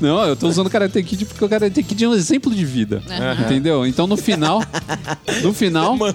[0.00, 2.64] Não, eu tô usando o Karate Kid porque o Karate Kid é um exemplo de
[2.64, 3.02] vida.
[3.44, 3.86] Entendeu?
[3.86, 4.62] Então no final.
[5.42, 6.14] No final, Manjo.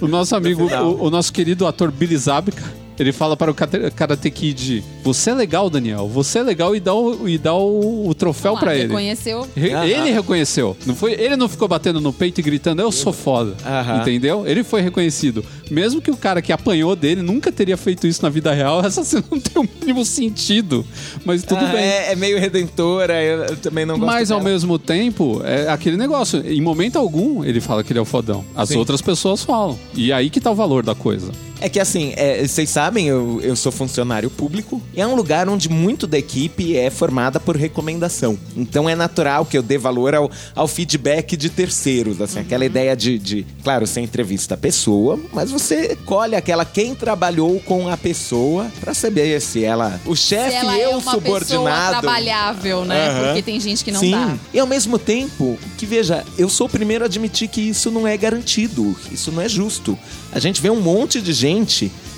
[0.00, 2.62] o nosso amigo, o, o nosso querido ator Billy Zabka,
[3.02, 6.08] ele fala para o Karate Kid: Você é legal, Daniel.
[6.08, 8.88] Você é legal e dá o, e dá o, o troféu lá, pra ele.
[8.88, 9.48] Reconheceu.
[9.56, 9.70] Re-.
[9.90, 10.76] Ele reconheceu.
[10.86, 13.54] Não foi, ele não ficou batendo no peito e gritando, eu sou foda.
[14.00, 14.46] Entendeu?
[14.46, 15.44] Ele foi reconhecido.
[15.70, 19.04] Mesmo que o cara que apanhou dele nunca teria feito isso na vida real, essa
[19.04, 20.84] cena não tem o mínimo sentido.
[21.24, 21.84] Mas tudo Ah, bem.
[21.84, 24.50] É, é meio redentora, eu, eu também não gosto Mas ao dela.
[24.50, 26.40] mesmo tempo, é aquele negócio.
[26.46, 28.44] Em momento algum, ele fala que ele é o fodão.
[28.54, 28.76] As Sim.
[28.78, 29.78] outras pessoas falam.
[29.94, 31.30] E aí que tá o valor da coisa.
[31.60, 34.80] É que assim, é, vocês sabem, eu, eu sou funcionário público.
[34.96, 38.38] É um lugar onde muito da equipe é formada por recomendação.
[38.56, 42.20] Então é natural que eu dê valor ao, ao feedback de terceiros.
[42.20, 46.94] Assim, aquela ideia de, de, claro, você entrevista a pessoa, mas você colhe aquela quem
[46.94, 50.00] trabalhou com a pessoa pra saber se ela.
[50.06, 52.00] O chefe e é eu uma pessoa subordinado.
[52.00, 53.08] trabalhável, né?
[53.08, 53.24] Aham.
[53.26, 54.12] Porque tem gente que não Sim.
[54.12, 54.36] dá.
[54.54, 58.08] E ao mesmo tempo, que veja, eu sou o primeiro a admitir que isso não
[58.08, 59.98] é garantido, isso não é justo.
[60.32, 61.49] A gente vê um monte de gente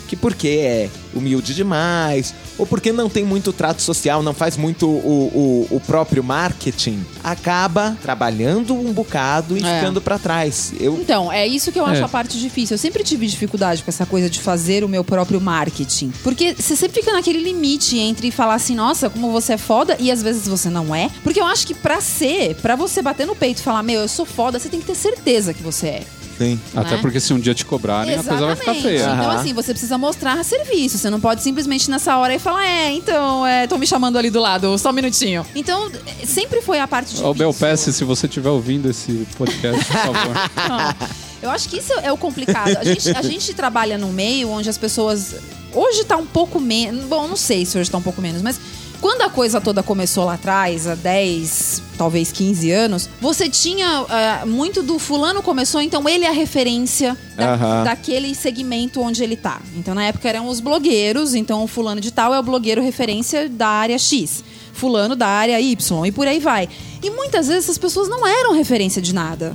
[0.09, 4.87] que porque é humilde demais, ou porque não tem muito trato social, não faz muito
[4.87, 9.79] o, o, o próprio marketing, acaba trabalhando um bocado e É.
[9.79, 10.71] ficando pra trás.
[10.79, 12.05] Eu Então, é isso que eu acho É.
[12.05, 12.75] a parte difícil.
[12.75, 16.13] Eu sempre tive dificuldade com essa coisa de fazer o meu próprio marketing.
[16.23, 20.11] Porque você sempre fica naquele limite entre falar assim, nossa, como você é foda, e
[20.11, 21.09] às vezes você não é.
[21.25, 24.09] Porque eu acho que pra ser, pra você bater no peito e falar, meu, eu
[24.09, 26.03] sou foda, você tem que ter certeza que você é.
[26.45, 26.61] Sim.
[26.75, 26.99] Até Né?
[27.01, 29.03] porque se um dia te cobrarem, a coisa vai ficar feia.
[29.03, 29.41] Então, Aham.
[29.41, 30.99] assim, você precisa mostrar serviço.
[30.99, 34.31] Você não pode simplesmente nessa hora e falar, é, então, é, tô me chamando ali
[34.31, 35.47] do lado, só um minutinho.
[35.55, 35.91] Então,
[36.21, 37.27] é, sempre foi a parte difícil.
[37.29, 40.35] Ô, Belpass, se você estiver ouvindo esse podcast, por favor.
[40.69, 41.23] Não.
[41.43, 42.77] Eu acho que isso é o complicado.
[42.77, 45.35] A gente, a gente trabalha num meio onde as pessoas.
[45.75, 47.05] Hoje tá um pouco menos.
[47.05, 48.61] Bom, não sei se hoje tá um pouco menos, mas.
[49.03, 54.47] Quando a coisa toda começou lá atrás, há 10, talvez 15 anos, você tinha ah,
[54.47, 59.61] muito do fulano começou, então ele é a referência da- daquele segmento onde ele tá.
[59.77, 63.49] Então na época eram os blogueiros, então o fulano de tal é o blogueiro referência
[63.49, 66.69] da área X, fulano da área Y e por aí vai.
[67.03, 69.53] E muitas vezes essas pessoas não eram referência de nada.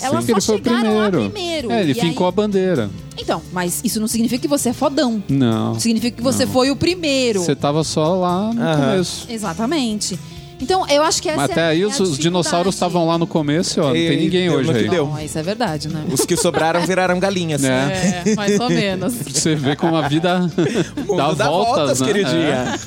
[0.00, 1.30] Elas Porque só ele foi o chegaram lá primeiro.
[1.32, 1.70] primeiro.
[1.72, 2.90] É, ele E fincou aí- a bandeira.
[3.20, 5.22] Então, mas isso não significa que você é fodão.
[5.28, 5.78] Não.
[5.78, 7.40] Significa que você foi o primeiro.
[7.42, 8.76] Você tava só lá no Aham.
[8.92, 9.26] começo.
[9.28, 10.18] Exatamente.
[10.60, 13.06] Então, eu acho que essa Mas até é a- aí é os, os dinossauros estavam
[13.06, 13.88] lá no começo, ó.
[13.88, 14.88] Não E- tem ninguém deu hoje no que aí.
[14.88, 15.06] deu.
[15.06, 16.04] Não, isso é verdade, né?
[16.10, 17.60] Os que sobraram viraram galinhas.
[17.62, 18.22] Né?
[18.26, 19.14] É, mais ou menos.
[19.32, 20.40] Você vê como a vida
[21.06, 22.06] O dá mundo dá voltas, voltas, né?
[22.06, 22.78] queridinha.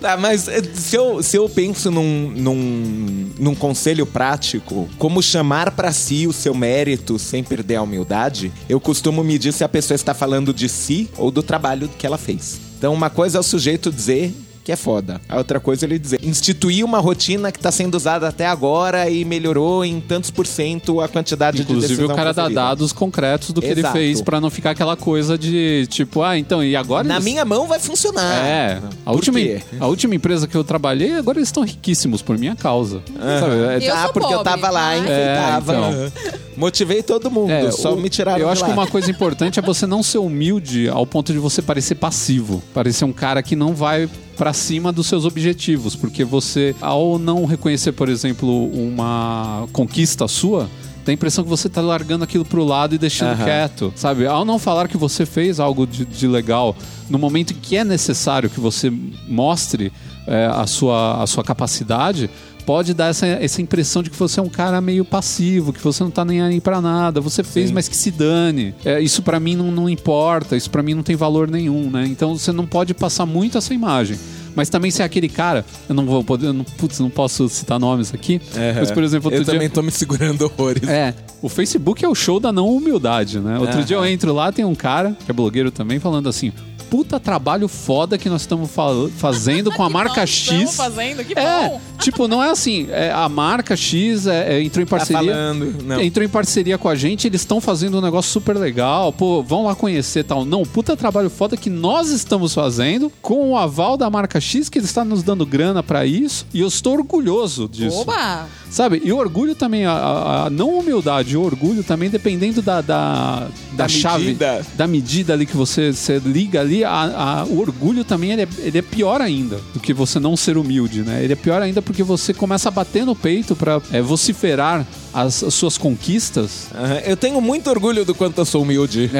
[0.00, 5.70] tá, mas eh, se eu, se eu penso num, num, num conselho prático, como chamar
[5.72, 9.94] pra si o seu mérito sem perder a humildade, eu costumo medir se a pessoa
[9.96, 12.58] está falando de si ou do trabalho que ela fez.
[12.78, 14.32] Então, uma coisa é o sujeito dizer
[14.68, 15.18] que é foda.
[15.26, 19.08] A outra coisa é ele dizer, instituir uma rotina que está sendo usada até agora
[19.08, 23.50] e melhorou em tantos por cento a quantidade de Inclusive o cara dá dados concretos
[23.50, 23.96] do que Exato.
[23.96, 27.24] ele fez pra não ficar aquela coisa de tipo, ah, então, e agora Na eles-
[27.24, 28.44] minha mão vai funcionar.
[28.44, 29.62] É, a Por última, quê?
[29.80, 33.00] a última empresa que eu trabalhei, agora eles estão riquíssimos por minha causa.
[33.40, 33.84] Sabe?
[33.84, 35.74] É, Eu ah, porque eu pobre, tava lá, mas- enfeitava.
[35.74, 38.66] É, Motivei todo mundo, É, só o- me tiraram Eu acho lá.
[38.68, 42.60] que uma coisa importante é você não ser humilde ao ponto de você parecer passivo.
[42.74, 45.96] Parecer um cara que não vai pra cima dos seus objetivos.
[45.96, 50.70] Porque você, ao não reconhecer, por exemplo, uma conquista sua.
[51.04, 53.44] Dá a impressão que você tá largando aquilo pro lado e deixando Aham.
[53.44, 54.26] quieto, sabe?
[54.26, 56.76] Ao não falar que você fez algo de, de legal
[57.08, 58.92] no momento em que é necessário que você
[59.26, 59.90] mostre
[60.26, 62.28] é, a, sua, a sua capacidade,
[62.68, 66.04] pode dar essa, essa impressão de que você é um cara meio passivo, que você
[66.04, 67.74] não tá nem aí pra nada, você fez, Sim.
[67.74, 68.74] mas que se dane.
[68.84, 72.04] É, isso pra mim não, não importa, isso pra mim não tem valor nenhum, né?
[72.06, 74.18] Então você não pode passar muito essa imagem.
[74.54, 77.80] Mas também se é aquele cara, eu não vou poder, não, putz, não posso citar
[77.80, 78.38] nomes aqui.
[78.78, 79.54] Mas, por exemplo, outro eu dia.
[79.54, 80.86] também tô me segurando horrores.
[80.86, 83.58] É, o Facebook é o show da não humildade, né?
[83.58, 83.84] Outro Aham.
[83.86, 86.52] dia eu entro lá, tem um cara, que é blogueiro também, falando assim:
[86.90, 90.50] puta trabalho foda que nós estamos fa- fazendo com a marca X.
[90.52, 91.80] estamos fazendo, que É, bom.
[92.00, 95.32] tipo, não é assim, é, a marca X é, é, entrou em Tá parceria.
[95.32, 95.82] falando.
[95.84, 96.00] Não.
[96.00, 99.12] Entrou em parceria com a gente, eles estão fazendo um negócio super legal.
[99.12, 100.44] Pô, vão lá conhecer tal.
[100.44, 104.78] Não, puta trabalho foda que nós estamos fazendo com o aval da marca X, que
[104.78, 106.46] eles estão nos dando grana pra isso.
[106.52, 108.00] E eu estou orgulhoso disso.
[108.00, 108.46] Oba!
[108.70, 109.00] Sabe?
[109.02, 113.40] E o orgulho também, a, a- a não humildade, o orgulho também, dependendo da, da,
[113.72, 114.66] da, Da chave, medida.
[114.76, 118.48] da medida ali que você, você liga ali, a- a- o orgulho também ele é,
[118.58, 121.22] ele é pior ainda do que você não ser humilde, né?
[121.22, 125.42] Ele é pior ainda porque você começa a bater no peito pra é, vociferar as,
[125.42, 126.68] as suas conquistas.
[126.74, 129.10] Aham, Eu tenho muito orgulho do quanto eu sou humilde.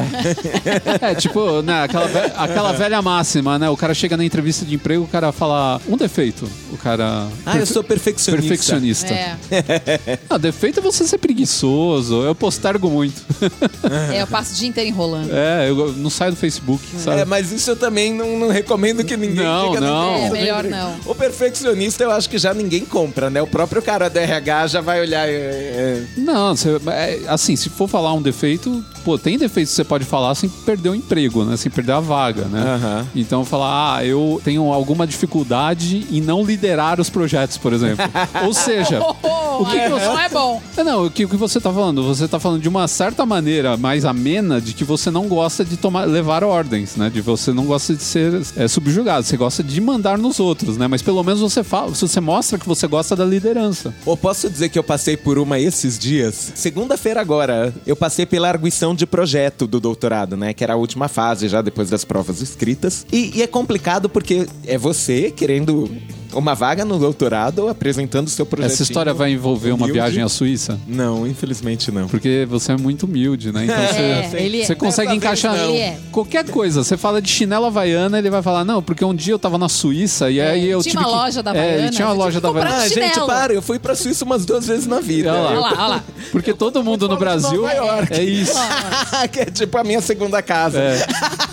[1.01, 3.69] É, tipo, né, aquela, ve- aquela velha máxima, né?
[3.71, 6.49] O cara chega na entrevista de emprego, o cara fala um defeito.
[6.73, 7.27] O cara.
[7.47, 8.49] Ah, eu sou perfeccionista.
[8.49, 9.13] perfeccionista.
[9.15, 12.23] É, Ah, defeito é você ser preguiçoso.
[12.23, 13.23] Eu postergo muito.
[14.13, 15.31] é, eu passo o dia inteiro enrolando.
[15.33, 17.21] É, eu não saio do Facebook, sabe?
[17.23, 19.81] É, mas isso eu também não, não recomendo que ninguém Não, diga.
[19.81, 20.15] não.
[20.15, 20.97] É, tem melhor não.
[21.07, 23.41] O perfeccionista eu acho que já ninguém compra, né?
[23.43, 25.29] O próprio cara da RH já vai olhar.
[25.29, 26.55] é, é, Não,
[26.93, 30.49] é, assim, se for falar um defeito, pô, tem defeitos que você pode falar sem
[30.49, 31.57] perder o emprego, né?
[31.57, 32.61] Sem perder a vaga, né?
[32.75, 33.07] Aham.
[33.15, 38.05] Então falar, ah, eu tenho alguma dificuldade em não liderar os projetos, por exemplo.
[38.45, 40.05] Ou seja, Oh, o que, que você.
[40.05, 40.63] não é bom.
[40.77, 42.03] É, Não, o que, o que você tá falando?
[42.05, 45.77] Você tá falando de uma certa maneira mais amena de que você não gosta de
[45.77, 47.11] tomar, levar ordens, né?
[47.11, 50.87] De você não gosta de ser é, subjugado, você gosta de mandar nos outros, né?
[50.87, 53.95] Mas pelo menos você fala, você mostra que você gosta da liderança.
[54.07, 56.53] Ou posso dizer que eu passei por uma esses dias?
[56.55, 60.53] Segunda-feira agora, eu passei pela arguição de projeto do doutorado, né?
[60.53, 63.07] Que era a última fase já depois das provas escritas.
[63.11, 65.89] E, e é complicado porque é você querendo
[66.33, 68.72] uma vaga no doutorado apresentando seu projeto.
[68.72, 70.79] Essa história vai envolver uma viagem à Suíça?
[70.87, 72.07] Não, infelizmente não.
[72.09, 73.64] Porque você é muito humilde, né?
[73.64, 74.64] Então É, você, ele é.
[74.66, 75.99] você consegue Dessa encaixar é.
[76.12, 76.83] qualquer coisa.
[76.83, 79.68] Você fala de chinela havaiana, ele vai falar, não, porque um dia eu tava na
[79.68, 81.16] Suíça e aí eu tinha tive uma que...
[81.16, 82.85] loja da É, Havaiana, tinha uma loja tinha da comprar Havaiana.
[82.85, 83.14] Ah, chinelo.
[83.14, 85.33] gente, para, eu fui pra Suíça umas duas vezes na vida.
[85.33, 85.51] Olha lá.
[85.51, 86.05] Olha lá, olha lá.
[86.31, 88.59] Porque todo mundo no Brasil é isso.
[89.33, 90.79] que é tipo a minha segunda casa.
[90.79, 91.07] É,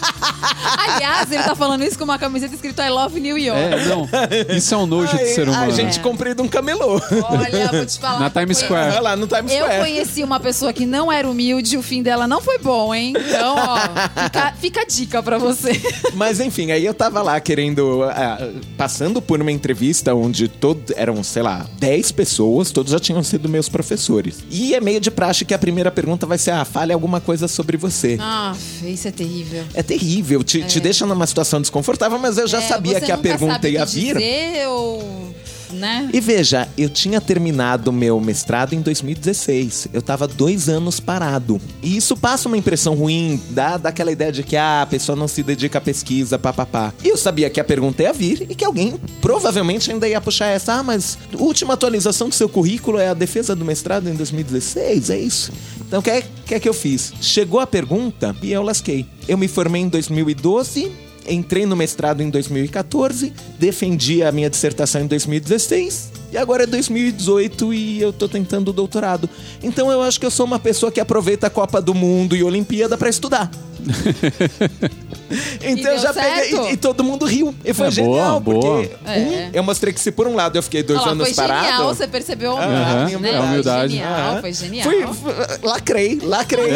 [0.77, 3.61] Aliás, ele tá falando isso com uma camiseta escrito I love New York.
[3.61, 4.07] é, não.
[4.55, 5.65] Isso é um nojo de ser humano.
[5.65, 6.01] A gente É.
[6.01, 7.01] comprido um camelô.
[7.29, 8.19] Olha, vou te falar.
[8.19, 8.91] Na Times Square.
[8.91, 9.79] Olha lá no Times Eu Square.
[9.81, 13.13] conheci uma pessoa que não era humilde, o fim dela não foi bom, hein?
[13.17, 13.77] Então, ó,
[14.23, 15.79] fica, fica a dica pra você.
[16.13, 18.03] Mas enfim, aí eu tava lá querendo.
[18.03, 18.37] ah,
[18.77, 23.47] passando por uma entrevista onde todo, eram, sei lá, 10 pessoas, todos já tinham sido
[23.49, 24.43] meus professores.
[24.49, 27.47] E é meio de praxe que a primeira pergunta vai ser: ah, fale alguma coisa
[27.47, 28.17] sobre você.
[28.19, 28.53] Ah,
[28.83, 29.63] isso é terrível.
[29.73, 33.17] É terrível, te, te deixa numa situação desconfortável, mas eu já É, sabia que a
[33.17, 34.17] pergunta ia vir.
[34.17, 35.33] Dizer, ou,
[35.71, 36.09] né?
[36.13, 39.87] E veja, eu tinha terminado meu mestrado em 2016.
[39.93, 41.59] Eu tava dois anos parado.
[41.81, 45.15] E isso passa uma impressão ruim, dá, dá aquela ideia de que ah, a pessoa
[45.15, 46.93] não se dedica à pesquisa, papapá.
[47.03, 50.47] E eu sabia que a pergunta ia vir e que alguém provavelmente ainda ia puxar
[50.47, 50.73] essa.
[50.73, 55.09] Ah, mas a última atualização do seu currículo é a defesa do mestrado em 2016,
[55.09, 55.51] é isso?
[55.87, 57.13] Então, o que, é, que é que eu fiz?
[57.21, 59.05] Chegou a pergunta e eu lasquei.
[59.27, 65.07] Eu me formei em 2012 entrei no mestrado em 2014, defendi a minha dissertação em
[65.07, 69.29] 2016 e agora é 2018 e eu tô tentando o doutorado.
[69.63, 72.43] Então eu acho que eu sou uma pessoa que aproveita a Copa do Mundo e
[72.43, 73.49] Olimpíada pra estudar.
[75.63, 77.53] então eu já peguei e, e todo mundo riu.
[77.63, 78.77] E foi É, genial, boa, boa.
[78.83, 79.17] porque É.
[79.19, 81.35] um, eu mostrei que se por um lado eu fiquei dois Olha lá, anos foi
[81.35, 81.65] parado.
[81.67, 82.57] genial, você percebeu?
[82.57, 83.31] Aham, né?
[83.33, 83.93] é humildade.
[83.93, 84.41] Genial, Aham.
[84.41, 84.83] foi genial.
[84.89, 85.33] Fui, fui-
[85.63, 86.71] lacrei, lacrei.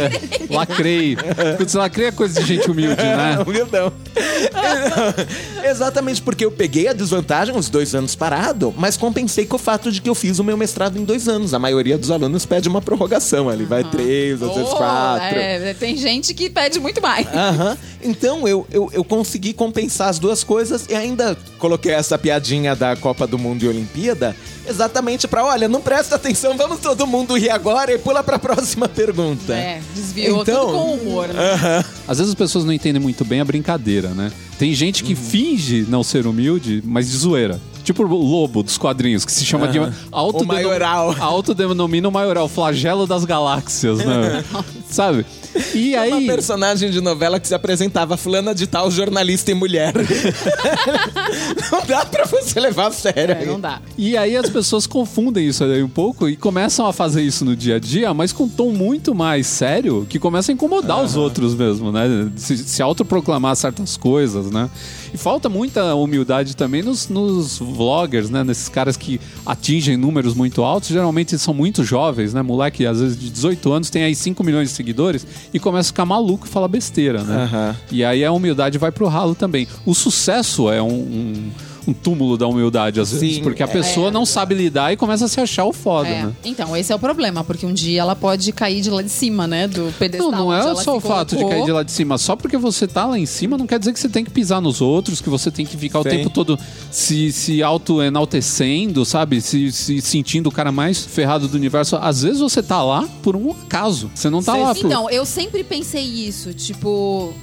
[0.49, 1.17] Lacrei.
[1.57, 3.39] Putz, lacrei é coisa de gente humilde, né?
[3.45, 3.91] Humildão.
[5.63, 9.91] Exatamente porque eu peguei a desvantagem, os dois anos parado, mas compensei com o fato
[9.91, 11.53] de que eu fiz o meu mestrado em dois anos.
[11.53, 15.37] A maioria dos alunos pede uma prorrogação ali, vai três, às vezes quatro.
[15.37, 17.27] é, tem gente que pede muito mais.
[17.27, 17.77] Aham.
[18.01, 22.95] Então eu, eu, eu consegui compensar as duas coisas e ainda coloquei essa piadinha da
[22.95, 24.35] Copa do Mundo e Olimpíada
[24.69, 28.87] exatamente pra, olha, não presta atenção, vamos todo mundo rir agora e pula pra próxima
[28.87, 29.53] pergunta.
[29.53, 31.53] É, desviou Então- tudo com humor, né?
[31.53, 31.85] Aham.
[32.07, 34.31] Às vezes as pessoas não entendem muito bem a brincadeira, né?
[34.57, 35.07] Tem gente Uhum.
[35.09, 37.59] que finge não ser humilde, mas de zoeira.
[37.83, 39.79] Tipo o lobo dos quadrinhos, que se chama de
[40.11, 41.15] auto O maioral.
[41.19, 44.43] Autodenomina o maioral, o flagelo das galáxias, né?
[44.91, 45.25] Sabe?
[45.73, 46.27] E Uma aí.
[46.27, 49.93] personagem de novela que se apresentava fulana de tal, jornalista e mulher.
[51.71, 53.35] não dá pra você levar a sério.
[53.35, 53.81] É, não dá.
[53.97, 57.55] E aí as pessoas confundem isso aí um pouco e começam a fazer isso no
[57.55, 61.15] dia a dia, mas com um tom muito mais sério, que começa a incomodar os
[61.15, 62.31] outros mesmo, né?
[62.35, 64.69] Se, se autoproclamar certas coisas, né?
[65.13, 68.43] E falta muita humildade também nos, nos vloggers, né?
[68.43, 72.41] Nesses caras que atingem números muito altos, geralmente são muito jovens, né?
[72.41, 75.91] Moleque, às vezes de 18 anos, tem aí 5 milhões de seguidores e começa a
[75.91, 77.43] ficar maluco e fala besteira, né?
[77.43, 77.75] Aham.
[77.91, 79.67] E aí a humildade vai pro ralo também.
[79.85, 81.51] O sucesso é um, um,
[81.89, 83.69] um túmulo da humildade, às vezes, Sim, porque a é.
[83.69, 86.23] pessoa não sabe lidar e começa a se achar o foda, É.
[86.23, 86.33] né?
[86.43, 89.47] Então, esse é o problema, porque um dia ela pode cair de lá de cima,
[89.47, 89.67] né?
[89.67, 90.31] Do pedestal.
[90.31, 92.17] Não, não é ela só o fato de cair de lá de cima.
[92.17, 94.61] Só porque você tá lá em cima não quer dizer que você tem que pisar
[94.61, 96.09] nos outros, que você tem que ficar o Sim.
[96.09, 96.57] tempo todo
[96.91, 99.41] se, se auto-enaltecendo, sabe?
[99.41, 101.95] Se, se sentindo o cara mais ferrado do universo.
[101.97, 104.09] Às vezes você tá lá por um acaso.
[104.13, 104.85] Você não tá Sim, lá por...
[104.85, 107.33] Então, eu sempre pensei isso, tipo.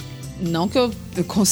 [0.41, 0.93] Não que eu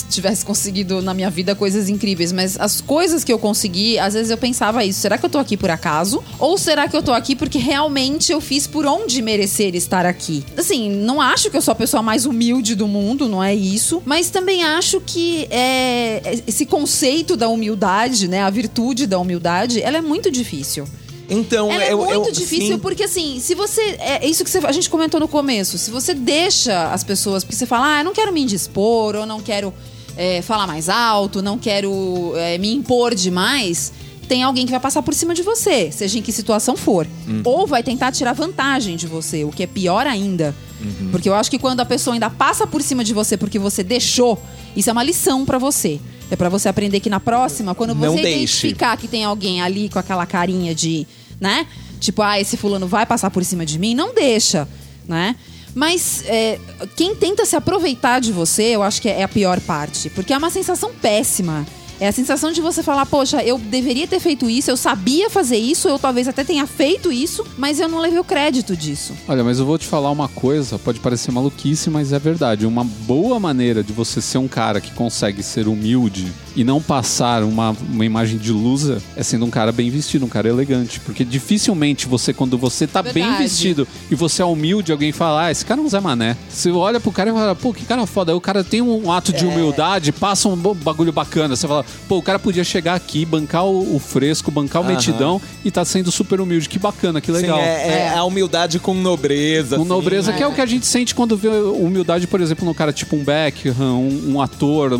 [0.09, 4.31] tivesse conseguido na minha vida coisas incríveis, mas as coisas que eu consegui, às vezes
[4.31, 6.23] eu pensava isso: será que eu tô aqui por acaso?
[6.39, 10.45] Ou será que eu tô aqui porque realmente eu fiz por onde merecer estar aqui?
[10.57, 14.03] Assim, não acho que eu sou a pessoa mais humilde do mundo, não é isso.
[14.05, 18.43] Mas também acho que é, esse conceito da humildade, né?
[18.43, 20.87] A virtude da humildade, ela é muito difícil.
[21.29, 22.79] Então, Ela é eu, muito eu- difícil sim.
[22.79, 26.13] porque assim, se você é isso que você- a gente comentou no começo, se você
[26.13, 29.73] deixa as pessoas, porque você fala, ah, eu não quero me indispor, ou não quero
[30.17, 33.93] é, falar mais alto, não quero é, me impor demais,
[34.29, 37.41] tem alguém que vai passar por cima de você, seja em que situação for, Uhum.
[37.45, 41.09] ou vai tentar tirar vantagem de você, o que é pior ainda, Uhum.
[41.11, 43.83] porque eu acho que quando a pessoa ainda passa por cima de você porque você
[43.83, 44.41] deixou,
[44.77, 45.99] isso é uma lição pra você.
[46.31, 48.67] É pra você aprender que na próxima, quando Não você deixe.
[48.67, 51.07] identificar que tem alguém ali com aquela carinha de,
[51.41, 51.67] né?
[52.01, 54.67] Tipo, ah, esse fulano vai passar por cima de mim, não deixa,
[55.07, 55.37] né?
[55.75, 56.59] Mas é,
[56.97, 60.09] quem tenta se aproveitar de você, eu acho que é a pior parte.
[60.11, 61.67] Porque é uma sensação péssima.
[62.01, 65.57] É a sensação de você falar, poxa, eu deveria ter feito isso, eu sabia fazer
[65.57, 69.15] isso, eu talvez até tenha feito isso, mas eu não levei o crédito disso.
[69.29, 72.67] Olha, mas eu vou te falar uma coisa, pode parecer maluquice, mas é verdade.
[72.67, 77.43] Uma boa maneira de você ser um cara que consegue ser humilde e não passar
[77.43, 81.01] uma, uma imagem de loser é sendo um cara bem vestido, um cara elegante.
[81.01, 83.43] Porque dificilmente você, quando você tá bem Verdade.
[83.43, 86.37] vestido e você é humilde, alguém fala, ah, esse cara é um Zé Mané.
[86.49, 88.33] Você olha pro cara e fala, pô, que cara foda.
[88.33, 89.37] Aí o cara tem um ato É.
[89.37, 91.57] de humildade, passa um bagulho bacana.
[91.57, 94.95] Você fala, pô, o cara podia chegar aqui, bancar o, o fresco, bancar o Aham.
[94.95, 96.69] metidão e tá sendo super humilde.
[96.69, 97.59] Que bacana, que Sim, legal.
[97.59, 98.15] é, é É.
[98.17, 99.77] a humildade com nobreza.
[99.77, 99.89] Com assim.
[99.89, 100.49] nobreza, que é É.
[100.49, 103.75] o que a gente sente quando vê humildade, por exemplo, no cara tipo um Beckham,
[103.99, 104.99] um, um ator, um-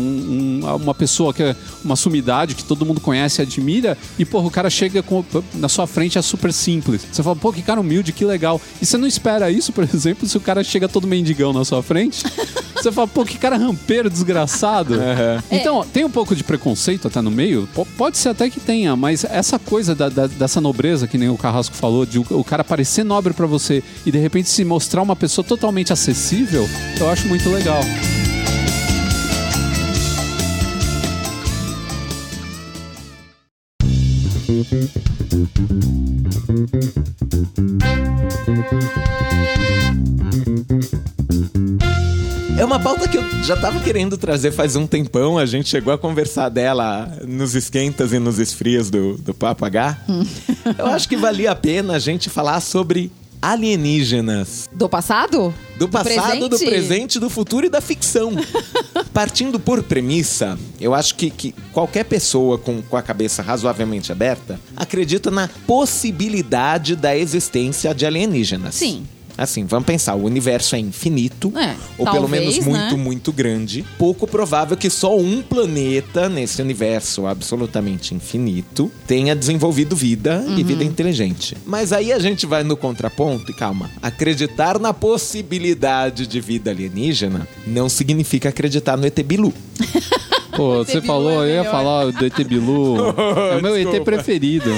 [0.63, 4.47] um- uma pessoa que é uma sumidade que todo mundo conhece e admira, e, porra,
[4.47, 5.23] o cara chega com,
[5.53, 7.01] na sua frente é super simples.
[7.11, 8.59] Você fala, pô, que cara humilde, que legal.
[8.81, 11.81] E você não espera isso, por exemplo, se o cara chega todo mendigão na sua
[11.83, 12.23] frente.
[12.75, 14.95] Você fala, pô, que cara rampeiro, desgraçado.
[15.51, 17.67] Então, tem um pouco de preconceito até no meio?
[17.73, 21.29] Po- Pode ser até que tenha, mas essa coisa da- da- dessa nobreza, que nem
[21.29, 24.63] o Carrasco falou, de o, o cara parecer nobre pra você e de repente se
[24.65, 26.67] mostrar uma pessoa totalmente acessível,
[26.99, 27.81] eu acho muito legal.
[42.57, 45.39] É uma pauta que eu já tava querendo trazer faz um tempão.
[45.39, 49.97] A gente chegou a conversar dela nos esquentas e nos esfrias do, do Papo H.
[50.77, 54.69] eu acho que valia a pena a gente falar sobre alienígenas.
[54.71, 55.51] Do passado?
[55.77, 58.31] Do passado, do presente, do futuro e da ficção.
[59.13, 64.59] Partindo por premissa, eu acho que, que qualquer pessoa com, com a cabeça razoavelmente aberta
[64.75, 68.75] acredita na possibilidade da existência de alienígenas.
[68.75, 69.05] Sim.
[69.37, 73.03] Assim, vamos pensar, o universo é infinito, É, ou pelo talvez, menos muito, né?
[73.03, 73.85] muito grande.
[73.97, 80.63] Pouco provável que só um planeta nesse universo absolutamente infinito tenha desenvolvido vida e Uhum.
[80.63, 81.55] vida inteligente.
[81.65, 83.89] Mas aí a gente vai no contraponto e calma.
[84.01, 89.53] Acreditar na possibilidade de vida alienígena não significa acreditar no ET Bilu.
[90.55, 92.95] Pô, você falou, é eu ia falar do ET Bilu.
[93.55, 94.69] É o meu ET preferido.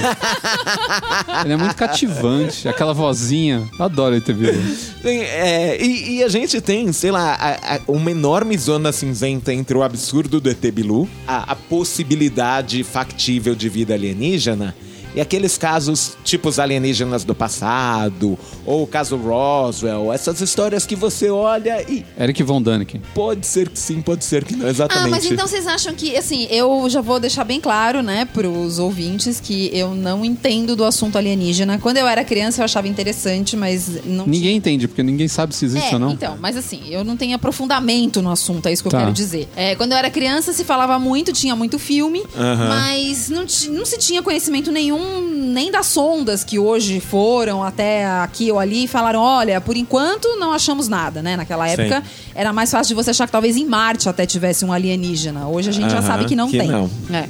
[1.44, 3.68] Ele é muito cativante, aquela vozinha.
[3.78, 4.58] Adoro ET Bilu.
[5.02, 9.52] Tem, é, e, e a gente tem, sei lá, a- a- uma enorme zona cinzenta
[9.52, 14.74] entre o absurdo do ET Bilu, a, a possibilidade factível de vida alienígena,
[15.14, 20.94] e aqueles casos tipo os alienígenas do passado, ou o caso Roswell, essas histórias que
[20.96, 23.00] você olha e Eric Von Däniken.
[23.14, 25.10] pode ser que sim, pode ser que não, Ah, exatamente.
[25.10, 29.40] mas então vocês acham que, assim, eu já vou deixar bem claro, né, pros ouvintes
[29.40, 31.78] que eu não entendo do assunto alienígena.
[31.78, 35.64] Quando eu era criança eu achava interessante, mas não Ninguém entende, porque ninguém sabe se
[35.64, 36.10] existe é, ou não.
[36.12, 38.98] então, mas assim, eu não tenho aprofundamento no assunto, é isso que Tá.
[38.98, 39.48] eu quero dizer.
[39.56, 42.22] É, quando eu era criança, se falava muito, tinha muito filme,
[42.68, 48.50] mas não, não se tinha conhecimento nenhum, nem das sondas que hoje foram até aqui
[48.52, 51.36] ou ali e falaram: olha, por enquanto não achamos nada, né?
[51.36, 51.82] Naquela Sim.
[51.82, 52.02] época
[52.34, 55.48] era mais fácil de você achar que talvez em Marte até tivesse um alienígena.
[55.48, 56.68] Hoje a gente já sabe que não que tem.
[56.68, 56.90] não.
[57.12, 57.28] É.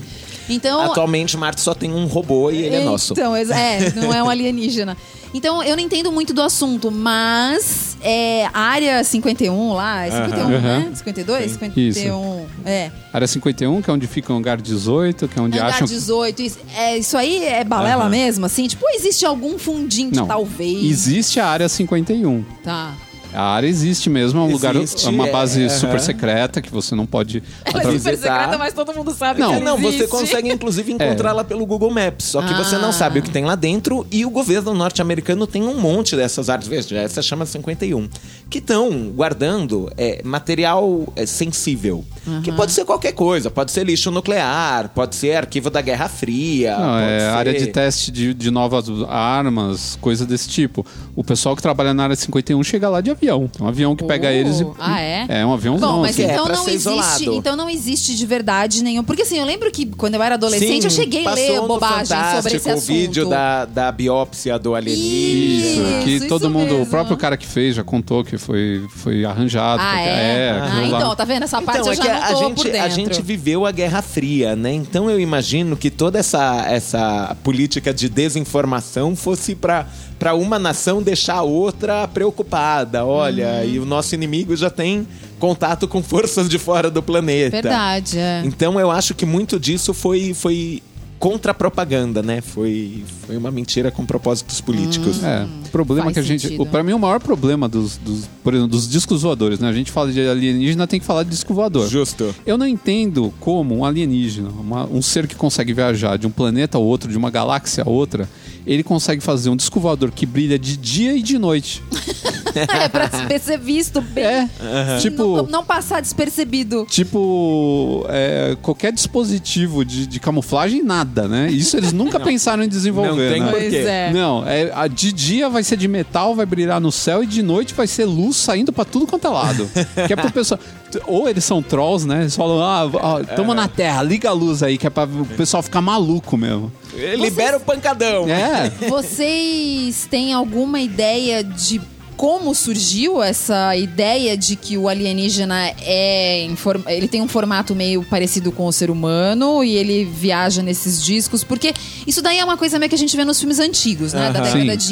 [0.50, 3.12] Então, Atualmente Marte só tem um robô e ele é nosso.
[3.12, 4.96] então, é, não é um alienígena.
[5.34, 10.40] Então, eu não entendo muito do assunto, mas é, a área 51 lá, é 51,
[10.54, 10.60] Aham.
[10.60, 10.90] né?
[10.94, 11.52] 52?
[11.52, 12.46] 51.
[12.64, 12.90] É.
[13.12, 15.86] Área 51, que é onde fica o hangar 18, que é onde Hangar acham.
[15.86, 18.10] 18, isso, é, isso aí é balela Aham.
[18.10, 18.66] mesmo, assim?
[18.66, 20.26] Tipo, existe algum fundinho Não.
[20.26, 20.84] talvez?
[20.84, 22.44] Existe a área 51.
[22.62, 22.94] Tá.
[23.32, 26.70] A área existe mesmo, é um lugar, Existe, é uma base é, super secreta que
[26.70, 27.42] você não pode.
[27.64, 30.08] Ela é super secreta, mas todo mundo sabe Não, que ela Não, você existe.
[30.08, 32.78] consegue inclusive encontrá-la pelo Google Maps, só que você Ah.
[32.78, 36.48] não sabe o que tem lá dentro e o governo norte-americano tem um monte dessas
[36.48, 38.08] áreas, veja, essa chama 51,
[38.48, 42.04] que estão guardando é, material é, sensível,
[42.42, 46.76] que pode ser qualquer coisa, pode ser lixo nuclear, pode ser arquivo da Guerra Fria,
[46.78, 50.84] Não, pode é ser- área de teste de, de novas armas, coisa desse tipo.
[51.14, 53.48] O pessoal que trabalha na área 51 chega lá de avião.
[53.48, 54.30] Tem um avião que pega Oh.
[54.30, 54.66] eles e.
[54.78, 55.26] Ah, é?
[55.28, 55.92] É um aviãozão.
[55.92, 56.22] Bom, mas assim.
[56.22, 57.34] é então pra não existe, isolado.
[57.34, 59.04] então não existe de verdade nenhum.
[59.04, 61.68] Porque assim, eu lembro que quando eu era adolescente, eu Sim, cheguei a passou ler
[61.68, 62.82] bobagem sobre esse assunto.
[62.82, 65.88] o vídeo da, da biópsia do alienígena.
[65.98, 66.82] Isso, que Isso, todo isso mundo, mesmo.
[66.82, 69.82] o próprio cara que fez já contou que foi, foi arranjado.
[69.82, 70.50] Ah, porque- é?
[70.50, 71.42] aquilo ah, então, tá vendo?
[71.44, 72.80] Essa parte Então, eu é já que não a tô gente, por dentro.
[72.82, 74.72] a gente viveu a Guerra Fria, né?
[74.72, 79.86] Então eu imagino que toda essa, essa política de desinformação fosse para
[80.18, 83.04] para uma nação deixar a outra preocupada.
[83.04, 83.70] Olha, Uhum.
[83.70, 85.06] e o nosso inimigo já tem
[85.38, 87.50] contato com forças de fora do planeta.
[87.50, 88.42] Verdade, é.
[88.44, 90.82] Então eu acho que muito disso foi foi
[91.18, 92.40] contra a propaganda, né?
[92.40, 95.22] Foi foi uma mentira com propósitos políticos.
[95.22, 96.64] É, o problema Faz que a gente.
[96.70, 99.68] pra mim, o maior problema dos, dos, por exemplo, dos discos voadores, né?
[99.68, 101.88] A gente fala de alienígena, tem que falar de disco voador.
[101.88, 102.34] Justo.
[102.46, 106.78] Eu não entendo como um alienígena, uma- um ser que consegue viajar de um planeta
[106.78, 108.28] a outro, de uma galáxia a outra,
[108.66, 111.82] ele consegue fazer um disco voador que brilha de dia e de noite.
[112.82, 114.24] é pra ser visto bem.
[114.24, 115.36] É, tipo.
[115.38, 116.86] Não, não passar despercebido.
[116.88, 121.50] Tipo, é, qualquer dispositivo de, de camuflagem, nada, né?
[121.50, 123.50] Isso eles nunca pensaram em desenvolver, Não tem né?
[123.50, 123.76] por Pois quê?
[123.86, 124.10] é.
[124.12, 127.42] Não, é, a, de dia vai ser de metal, vai brilhar no céu, e de
[127.42, 129.68] noite vai ser luz saindo pra tudo quanto é lado.
[130.06, 130.60] que é pro pessoal.
[131.06, 132.20] Ou eles são trolls, né?
[132.22, 135.26] Eles falam, ah, ó, tamo na Terra, liga a luz aí, que é pra o
[135.36, 136.72] pessoal ficar maluco mesmo.
[137.18, 138.26] Libera o pancadão.
[138.26, 138.70] É.
[138.88, 141.78] Vocês têm alguma ideia de
[142.18, 146.46] como surgiu essa ideia de que o alienígena é
[146.88, 151.44] ele tem um formato meio parecido com o ser humano e ele viaja nesses discos,
[151.44, 151.72] porque
[152.06, 154.32] isso daí é uma coisa meio que a gente vê nos filmes antigos, né?
[154.32, 154.52] Da Aham.
[154.58, 154.88] década Sim.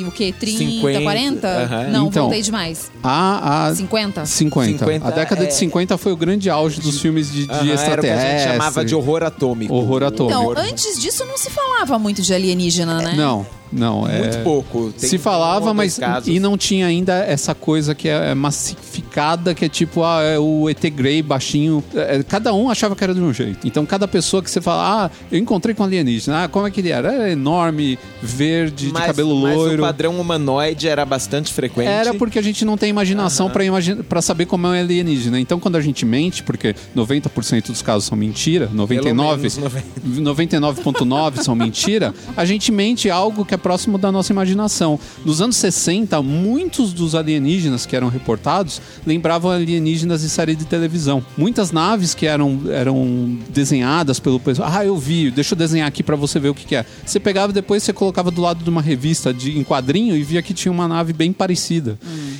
[0.00, 0.32] de o quê?
[0.38, 1.48] 30, 50, 40?
[1.48, 1.88] aham.
[1.90, 2.90] Não, Então, voltei demais.
[3.02, 4.24] A, a 50?
[4.24, 4.78] 50.
[4.86, 7.58] 50, A década é- de 50 foi o grande auge dos filmes de, de o
[7.60, 8.38] que a extraterrestre.
[8.38, 9.74] gente chamava de horror atômico.
[9.74, 10.32] Horror atômico.
[10.38, 13.12] Então, Horror- antes disso não se falava muito de alienígena, né?
[13.14, 14.06] Não, não.
[14.08, 14.18] É...
[14.18, 14.92] Muito pouco.
[14.92, 16.28] Tem- se falava, mas casos.
[16.28, 20.68] e não tinha ainda essa coisa que é massificada, que é tipo, ah, é o
[20.68, 21.82] ET Grey baixinho.
[21.94, 23.66] É, cada um achava que era de um jeito.
[23.66, 26.44] Então, cada pessoa que você fala, ah, eu encontrei com alienígena.
[26.44, 27.12] Ah, como é que ele era?
[27.12, 29.82] Era enorme, verde, de Mas- cabelo Mas loiro.
[29.82, 31.88] o padrão humanoide era bastante frequente.
[31.88, 35.38] Era porque a gente não tem imaginação pra imagina pra saber como é um alienígena.
[35.38, 39.86] Então, quando a gente mente, porque 90% dos casos são mentira, 99, menos 90.
[40.06, 44.98] 99,9 são mentira, a gente mente algo que é próximo da nossa imaginação.
[45.24, 51.24] Nos anos 60, muitos dos alienígenas que eram reportados lembravam alienígenas de série de televisão.
[51.36, 54.68] Muitas naves que eram, eram desenhadas pelo pessoal.
[54.72, 56.84] Ah, eu vi, deixa eu desenhar aqui pra você ver o que, que é.
[57.04, 60.42] Você pegava depois você colocava do lado de uma revista de, em quadrinho e via
[60.42, 61.98] que tinha uma nave bem parecida.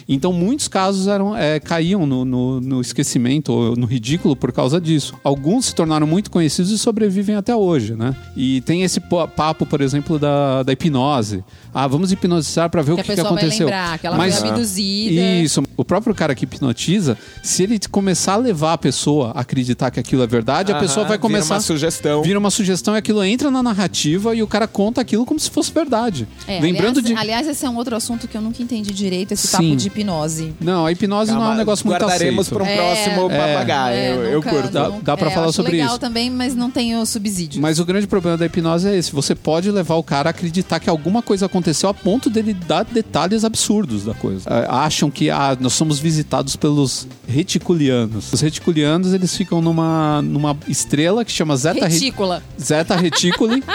[0.08, 4.80] Então, muitos casos eram, é, caíam no, no- no esquecimento ou no ridículo por causa
[4.80, 5.14] disso.
[5.22, 8.14] Alguns se tornaram muito conhecidos e sobrevivem até hoje, né?
[8.36, 11.11] E tem esse po- papo, por exemplo, da, da hipnose.
[11.74, 13.66] Ah, vamos hipnotizar para ver Que o a que, que pessoa vai aconteceu.
[13.66, 15.20] lembrar que ela Mas, foi abduzida.
[15.42, 15.62] Isso.
[15.76, 19.98] O próprio cara que hipnotiza, se ele começar a levar a pessoa a acreditar que
[20.00, 21.54] aquilo é verdade, a Aham, pessoa vai vira começar...
[21.54, 22.22] uma sugestão.
[22.22, 25.50] Vira uma sugestão e aquilo entra na narrativa e o cara conta aquilo como se
[25.50, 26.26] fosse verdade.
[26.46, 27.14] É, Lembrando aliás, de...
[27.20, 29.52] aliás, esse é um outro assunto que eu nunca entendi direito, esse Sim.
[29.56, 30.54] papo de hipnose.
[30.60, 32.54] Não, a hipnose não é um Calma, negócio muito Guardaremos aceito.
[32.54, 33.96] para um É, próximo é, papagaio.
[33.96, 34.68] É, eu, eu nunca- curto.
[34.70, 35.98] Dá- dá pra é, falar sobre legal isso.
[35.98, 37.60] também, mas não tenho subsídio.
[37.60, 40.78] Mas o grande problema da hipnose é esse: você pode levar o cara a acreditar
[40.80, 44.42] que alguma coisa aconteceu a ponto dele dar detalhes absurdos da coisa.
[44.48, 48.32] Ah, Acham que ah, nós somos visitados pelos reticulianos.
[48.32, 52.42] Os reticulianos eles ficam numa, numa estrela que chama Zeta, Re- Retícula.
[52.60, 53.62] Zeta Reticuli.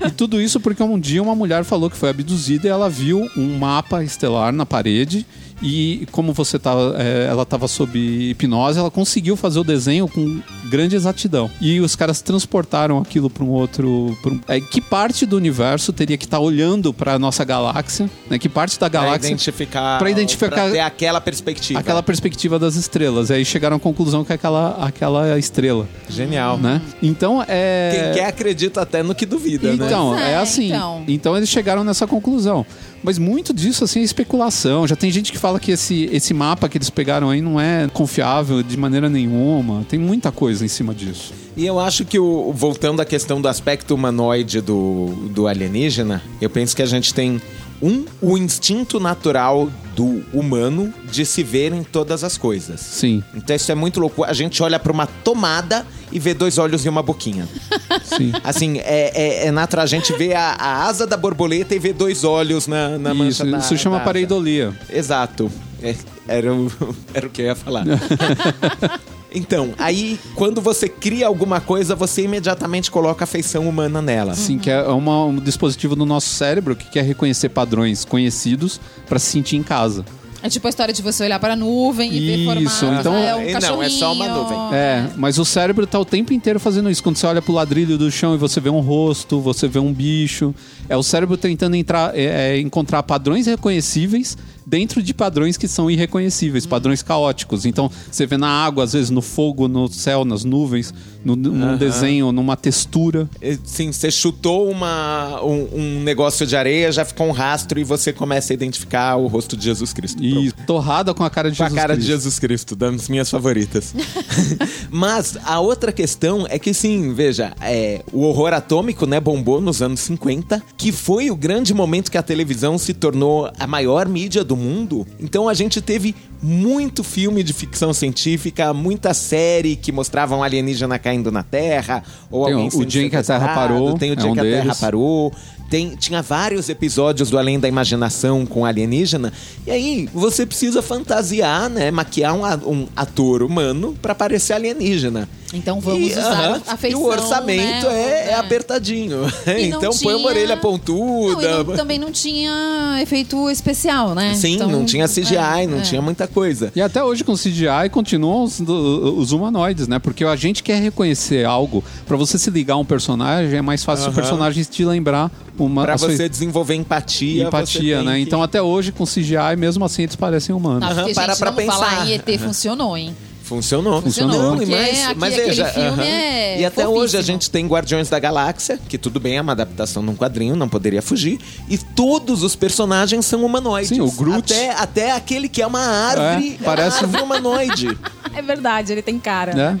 [0.00, 3.28] E tudo isso porque um dia uma mulher falou que foi abduzida e ela viu
[3.36, 5.26] um mapa estelar na parede.
[5.60, 10.40] E como você tava, é, ela estava sob hipnose, ela conseguiu fazer o desenho com
[10.70, 11.50] grande exatidão.
[11.60, 14.16] E os caras transportaram aquilo para um outro.
[14.22, 18.08] pra um- é, que parte do universo teria que estar olhando para a nossa galáxia?
[18.30, 18.38] Né?
[18.38, 19.28] Que parte da galáxia.
[19.28, 19.98] identificar.
[19.98, 21.78] Pra identificar- pra ter aquela perspectiva.
[21.80, 23.30] Aquela perspectiva das estrelas.
[23.30, 25.88] E aí chegaram à conclusão que é aquela, aquela estrela.
[26.08, 26.58] Genial.
[26.58, 26.80] Né?
[27.02, 28.12] Então é.
[28.12, 29.86] Quem quer acredita até no que duvida, né?
[29.86, 30.66] Então, Pois é, é, assim.
[30.68, 31.04] então.
[31.08, 31.36] Então.
[31.36, 32.64] eles chegaram nessa conclusão.
[33.02, 34.86] Mas muito disso, assim, é especulação.
[34.86, 37.88] Já tem gente que fala que esse, esse mapa que eles pegaram aí não é
[37.92, 39.84] confiável de maneira nenhuma.
[39.88, 41.32] Tem muita coisa em cima disso.
[41.56, 46.50] E eu acho que, o, voltando à questão do aspecto humanoide do, do alienígena, eu
[46.50, 47.40] penso que a gente tem
[47.80, 52.80] Um, o instinto natural do humano de se ver em todas as coisas.
[52.80, 54.24] Sim, Então isso é muito louco.
[54.24, 57.48] A gente olha pra uma tomada e vê dois olhos e uma boquinha.
[58.04, 58.32] sim.
[58.44, 59.84] Assim, é, é, é natural.
[59.84, 63.42] A gente vê a, a asa da borboleta e vê dois olhos na, na mancha
[63.44, 64.72] Isso, da isso chama da pareidolia.
[64.90, 65.50] Exato.
[65.82, 65.94] É,
[66.26, 66.70] era, o,
[67.14, 67.84] era o que eu ia falar.
[69.32, 74.34] então, aí, quando você cria alguma coisa, você imediatamente coloca a feição humana nela.
[74.34, 79.18] Sim, que é uma- um dispositivo do nosso cérebro que quer reconhecer padrões conhecidos para
[79.18, 80.04] se sentir em casa.
[80.42, 82.44] É tipo a história de você olhar para a nuvem e ver Isso,
[82.80, 83.00] formatos.
[83.00, 84.58] então- é um Não, é só uma nuvem.
[84.72, 87.02] É, mas o cérebro tá o tempo inteiro fazendo isso.
[87.02, 89.92] Quando você olha pro ladrilho do chão e você vê um rosto, você vê um
[89.92, 90.54] bicho.
[90.88, 94.36] É o cérebro tentando entrar, é, é, encontrar padrões reconhecíveis
[94.68, 97.64] dentro de padrões que são irreconhecíveis, padrões caóticos.
[97.64, 100.92] Então, você vê na água, às vezes no fogo, no céu, nas nuvens,
[101.24, 103.28] no, num desenho, numa textura.
[103.64, 108.12] Sim, você chutou uma, um, um negócio de areia, já ficou um rastro e você
[108.12, 110.22] começa a identificar o rosto de Jesus Cristo.
[110.22, 112.10] E torrada com a cara de Com a Jesus cara de Cristo.
[112.10, 113.94] Jesus Cristo, das minhas favoritas.
[114.90, 119.80] Mas a outra questão é que sim, veja, é, o horror atômico, né, bombou nos
[119.80, 124.44] anos 50, que foi o grande momento que a televisão se tornou a maior mídia
[124.44, 125.06] do mundo.
[125.18, 131.32] Então a gente teve muito filme de ficção científica, muita série que mostravam alienígena caindo
[131.32, 134.10] na Terra, ou Tem o- alguém o sendo Dia em que a Terra Parou, tem
[134.10, 135.32] o é dia um que a Terra parou.
[135.70, 139.32] Tem, tinha vários episódios do Além da Imaginação com alienígena.
[139.66, 141.90] E aí, você precisa fantasiar, né?
[141.90, 142.42] Maquiar um,
[142.72, 145.28] um ator humano pra parecer alienígena.
[145.52, 147.94] Então vamos E, usar aham, a feição, E o orçamento né?
[148.02, 148.34] é, é É.
[148.34, 149.20] apertadinho.
[149.46, 151.64] E não então põe uma tinha- orelha Não, e pontuda.
[151.64, 154.34] não- também não tinha efeito especial, né?
[154.34, 155.80] Sim, Então, não tinha CGI, é, não é.
[155.80, 156.70] tinha muita coisa.
[156.76, 159.98] E até hoje com CGI continuam os, os humanoides, né?
[159.98, 161.82] Porque a gente quer reconhecer algo.
[162.06, 164.20] Pra você se ligar a um personagem, é mais fácil se o Aham.
[164.20, 167.42] personagem te lembrar uma Pra a sua você desenvolver empatia.
[167.42, 168.14] você empatia, né?
[168.16, 170.80] que- Então até hoje com CGI, mesmo assim, eles parecem humanos.
[170.88, 171.72] Não, porque, para gente, pra pensar.
[171.72, 173.14] falar em ET funcionou, hein?
[173.42, 174.02] Funcionou.
[174.02, 176.02] Funcionou, Não, e mais, aqui mas veja, filme aham.
[176.04, 177.00] é E até fofíssimo.
[177.02, 180.54] hoje a gente tem Guardiões da Galáxia, que tudo bem, é uma adaptação num quadrinho,
[180.54, 181.40] não poderia fugir.
[181.66, 183.88] E todos os personagens são humanoides.
[183.88, 184.52] Sim, o Groot.
[184.52, 187.98] Até, até aquele que é uma árvore, É, é, parece uma árvore humanoide.
[188.34, 189.52] É verdade, ele tem cara.
[189.54, 189.80] Né?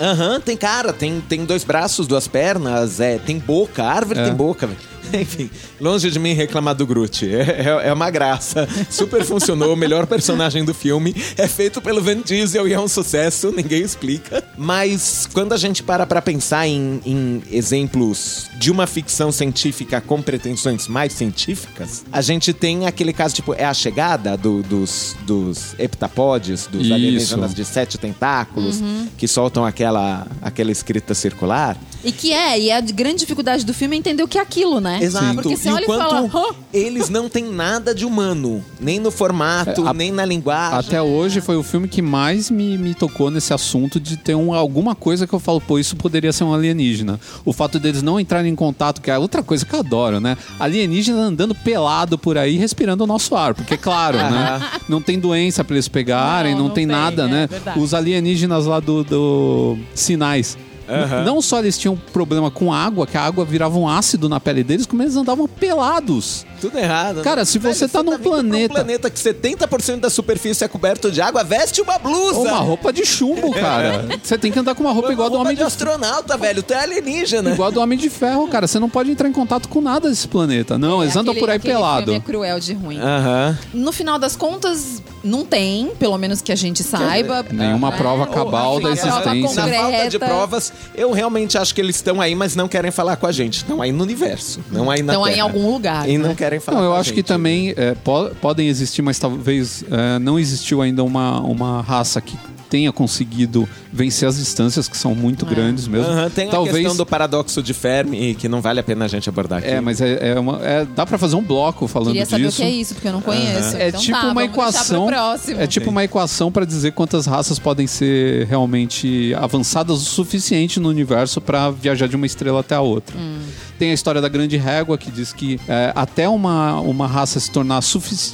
[0.00, 4.24] Aham, tem cara, tem, tem dois braços, duas pernas, é, tem boca, a árvore É.
[4.24, 4.78] tem boca, velho.
[5.20, 5.50] Enfim,
[5.80, 7.26] longe de mim reclamar do Groot.
[7.28, 7.40] É,
[7.84, 8.68] é, é uma graça.
[8.90, 11.14] Super funcionou, o melhor personagem do filme.
[11.36, 14.42] É feito pelo Van Diesel e é um sucesso, ninguém explica.
[14.58, 20.20] Mas quando a gente para pra pensar em, em exemplos de uma ficção científica com
[20.22, 25.74] pretensões mais científicas, a gente tem aquele caso, tipo, é a chegada do- dos, dos
[25.78, 26.94] heptapodes, dos Isso.
[26.94, 28.80] alienígenas de sete tentáculos,
[29.18, 31.76] que soltam aquela, aquela escrita circular.
[32.02, 34.80] E que é, e a grande dificuldade do filme é entender o que é aquilo,
[34.80, 34.98] né?
[35.04, 35.34] Exato.
[35.34, 36.54] Porque você e olha o e quanto fala.
[36.72, 40.78] Eles não têm nada de humano, nem no formato, É, a- nem na linguagem.
[40.78, 44.52] Até hoje foi o filme que mais me, me tocou nesse assunto de ter um,
[44.52, 47.18] alguma coisa que eu falo, pô, isso poderia ser um alienígena.
[47.44, 50.36] O fato deles não entrarem em contato, que é outra coisa que eu adoro, né?
[50.58, 53.54] Alienígena andando pelado por aí, respirando o nosso ar.
[53.54, 54.60] Porque, claro, né?
[54.88, 57.46] Não tem doença pra eles pegarem, Não, não, não tem, tem, nada, é né?
[57.46, 57.78] verdade.
[57.78, 60.58] Os alienígenas lá do, do Sinais.
[60.88, 64.38] N- Não só eles tinham problema com água, que a água virava um ácido na
[64.40, 66.44] pele deles, como eles andavam pelados.
[66.60, 67.16] Tudo errado.
[67.16, 67.22] né?
[67.22, 70.68] Cara, se você tá num vindo pra um planeta- planeta que 70% da superfície é
[70.68, 72.38] coberto de água, veste uma blusa.
[72.38, 74.04] Ou uma roupa de chumbo, cara.
[74.22, 76.36] Você tem que andar com uma roupa Uma igual a do Homem de de astronauta,
[76.38, 76.62] velho.
[76.62, 77.50] Tu é alienígena.
[77.50, 78.66] Igual do Homem de Ferro, cara.
[78.66, 80.78] Você não pode entrar em contato com nada desse planeta.
[80.78, 82.04] Não, eles andam Aquele- por aí pelado.
[82.04, 82.98] filme é cruel de ruim.
[82.98, 83.58] Aham.
[83.74, 87.44] No final das contas, não tem, pelo menos que a gente saiba.
[87.50, 89.66] Nenhuma É, prova cabal ou, da prova existência.
[89.66, 93.16] Na falta de provas, eu realmente acho que eles estão aí, mas não querem falar
[93.16, 93.58] com a gente.
[93.58, 96.28] Estão aí no universo, não aí na Estão aí em algum lugar, E né?
[96.28, 97.26] não querem falar Não, eu com a acho que gente.
[97.26, 102.36] também é, po- podem existir, mas talvez é, não existiu ainda uma, uma raça que
[102.74, 106.10] tenha conseguido vencer as distâncias, que são muito grandes mesmo.
[106.10, 109.08] Aham, tem a talvez questão do paradoxo de Fermi, que não vale a pena a
[109.08, 109.68] gente abordar aqui.
[109.68, 112.60] É, mas é, é uma, é- dá pra fazer um bloco falando Queria saber disso.
[112.60, 113.76] o que é isso, porque eu não conheço.
[113.76, 115.08] É Então tipo tá, uma equação.
[115.56, 120.88] É tipo uma equação para dizer quantas raças podem ser realmente avançadas o suficiente no
[120.88, 123.16] universo para viajar de uma estrela até a outra.
[123.16, 123.38] Hum.
[123.78, 127.50] Tem a história da grande régua que diz que é, até uma, uma raça se
[127.50, 127.82] tornar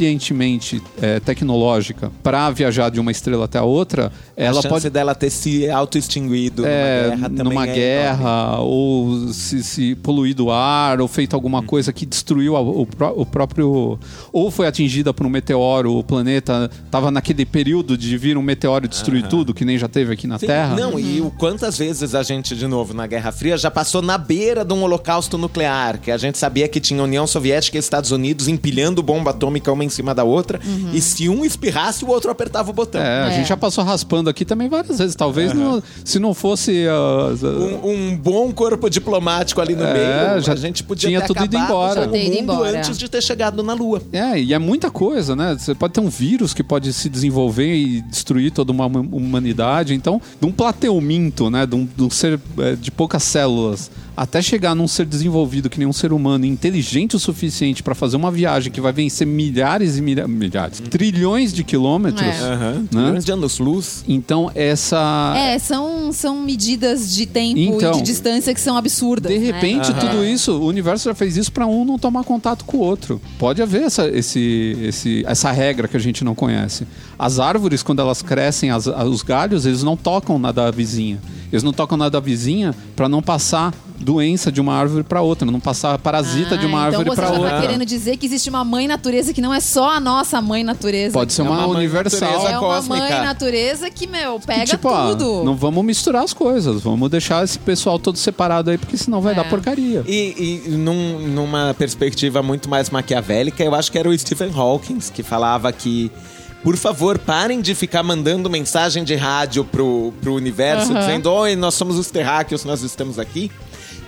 [0.01, 4.91] suficientemente é, tecnológica para viajar de uma estrela até a outra, a ela chance pode
[4.91, 10.53] dela ter se auto-extinguido é, numa guerra numa é guerra ou se, se poluído o
[10.53, 11.37] ar ou feito Hum.
[11.37, 12.87] alguma coisa que destruiu a- o,
[13.17, 13.99] o próprio
[14.33, 18.85] ou foi atingida por um meteoro o planeta tava naquele período de vir um meteoro
[18.85, 20.75] e destruir tudo que nem já teve aqui na Sim, Terra.
[20.77, 24.19] Não, e o quantas vezes a gente, de novo, na Guerra Fria, já passou na
[24.19, 27.81] beira de um holocausto holocausto nuclear, que a gente sabia que tinha União Soviética e
[27.81, 30.61] Estados Unidos empilhando bomba atômica uma em cima da outra,
[30.93, 33.01] e se um espirrasse, o outro apertava o botão.
[33.01, 33.37] É, a É.
[33.37, 35.15] gente já passou raspando aqui também várias vezes.
[35.15, 36.87] Talvez não- se não fosse.
[36.89, 37.31] ah,
[37.83, 41.27] Um, um bom corpo diplomático ali no É, meio, já a gente podia tinha ter
[41.29, 42.01] tudo ido acabado embora.
[42.03, 42.79] o mundo embora.
[42.79, 44.03] antes de ter chegado na Lua.
[44.13, 45.57] É, e é muita coisa, né?
[45.59, 49.95] Você pode ter um vírus que pode se desenvolver e destruir toda uma hum- humanidade.
[49.95, 51.67] Então, de um plateuminto, né?
[51.67, 53.91] De um, de um ser é, de poucas células,
[54.23, 58.19] até chegar num ser desenvolvido que nem um ser humano, inteligente o suficiente para fazer
[58.19, 62.21] uma viagem que vai vencer milhares e milha- milhares, trilhões de quilômetros.
[62.29, 62.57] É.
[62.57, 62.87] Né?
[62.93, 64.05] Milhões de anos-luz.
[64.07, 65.33] Então, essa.
[65.39, 69.33] É, são, são medidas de tempo Então, e de distância que são absurdas.
[69.33, 69.47] De né?
[69.47, 72.81] repente, tudo isso, o universo já fez isso para um não tomar contato com o
[72.81, 73.19] outro.
[73.39, 76.87] Pode haver essa, esse, esse, essa regra que a gente não conhece.
[77.19, 81.19] As árvores, quando elas crescem, as- os galhos, eles não tocam na da vizinha.
[81.51, 83.73] Eles não tocam na da vizinha para não passar
[84.13, 87.21] doença de uma árvore para outra, não passar parasita de uma Ah, árvore então você
[87.21, 87.57] para já outra.
[87.57, 90.65] tá querendo dizer que existe uma mãe natureza que não é só a nossa mãe
[90.65, 91.13] natureza.
[91.13, 92.47] Pode ser É uma, uma mãe universal.
[92.49, 92.99] é uma cósmica.
[93.09, 95.45] mãe natureza que, meu, pega tipo, ah, tudo.
[95.45, 99.33] não vamos misturar as coisas, vamos deixar esse pessoal todo separado aí, porque senão vai
[99.33, 99.37] É.
[99.37, 100.03] dar porcaria.
[100.07, 104.99] E, e num- numa perspectiva muito mais maquiavélica, eu acho que era o Stephen Hawking
[105.15, 106.11] que falava que,
[106.63, 111.01] por favor, parem de ficar mandando mensagem de rádio pro, pro universo, Aham.
[111.01, 113.51] dizendo: Oi, nós somos os terráqueos, nós estamos aqui.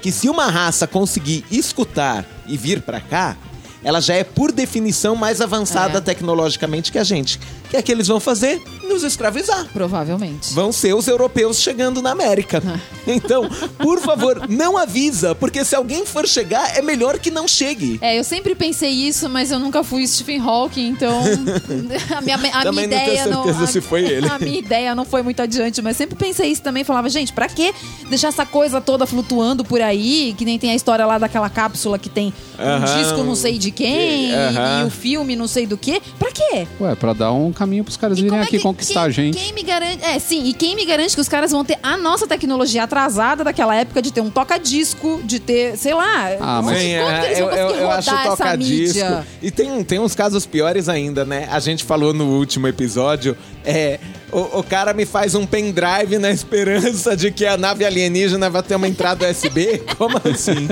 [0.03, 3.36] Que se uma raça conseguir escutar e vir pra cá,
[3.84, 6.00] ela já é, por definição, mais avançada É.
[6.00, 7.38] tecnologicamente que a gente.
[7.66, 8.61] O que é que eles vão fazer?
[8.93, 9.66] Nos escravizar.
[9.72, 10.53] Provavelmente.
[10.53, 12.62] Vão ser os europeus chegando na América.
[13.05, 17.99] Então, por favor, não avisa, porque se alguém for chegar, é melhor que não chegue.
[18.01, 21.20] É, eu sempre pensei isso, mas eu nunca fui Stephen Hawking, então
[22.16, 24.28] a minha, a Também minha não tenho ideia certeza a- se foi ele.
[24.30, 26.84] A minha ideia não foi muito adiante, mas sempre pensei isso também.
[26.84, 27.74] Falava, gente, pra que
[28.09, 30.32] deixar essa coisa toda flutuando por aí?
[30.38, 33.72] Que nem tem a história lá daquela cápsula que tem um disco não sei de
[33.72, 36.01] quem e- e o filme não sei do que.
[36.20, 36.68] Pra quê?
[36.80, 39.10] Ué, pra dar um caminho pros caras E virem é aqui que- conquistar quem, a
[39.10, 39.38] gente.
[39.38, 40.04] Quem me garante.
[40.04, 43.44] É, sim, e quem me garante que os caras vão ter a nossa tecnologia atrasada
[43.44, 46.30] daquela época de ter um toca-disco, de ter, sei lá.
[46.40, 48.98] Ah, mas- Sim, é, eu, eu, eu acho toca-disco.
[49.40, 51.48] E tem, tem uns casos piores ainda, né?
[51.50, 53.98] A gente falou no último episódio, é.
[54.30, 58.62] O, o cara me faz um pendrive na esperança de que a nave alienígena vai
[58.62, 59.82] ter uma entrada USB?
[59.98, 60.68] Como assim?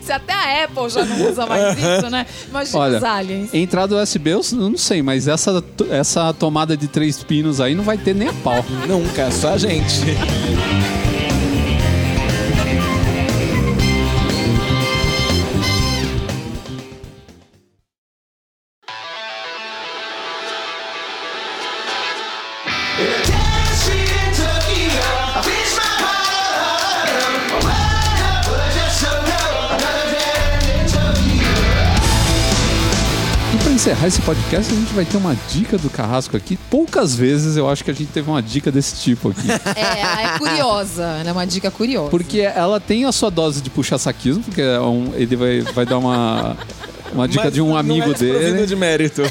[0.00, 2.24] Se até a Apple já não usa mais isso, né?
[2.48, 3.50] Imagina Olha, os aliens.
[3.52, 7.98] entrada USB eu não sei, mas essa, essa tomada de três pinos aí não vai
[7.98, 8.64] ter nem a pau.
[8.88, 10.00] Nunca, só a gente.
[34.06, 36.56] Encerrar esse podcast, a gente vai ter uma dica do Carrasco aqui.
[36.70, 39.46] Poucas vezes eu acho que a gente teve uma dica desse tipo aqui.
[39.76, 42.10] É, ela é curiosa, ela é uma dica curiosa.
[42.10, 45.98] Porque ela tem a sua dose de puxa-saquismo, porque é um- ele vai, vai dar
[45.98, 46.56] uma,
[47.12, 48.66] uma dica Mas de um amigo não é desprovido dele.
[48.66, 49.22] de mérito.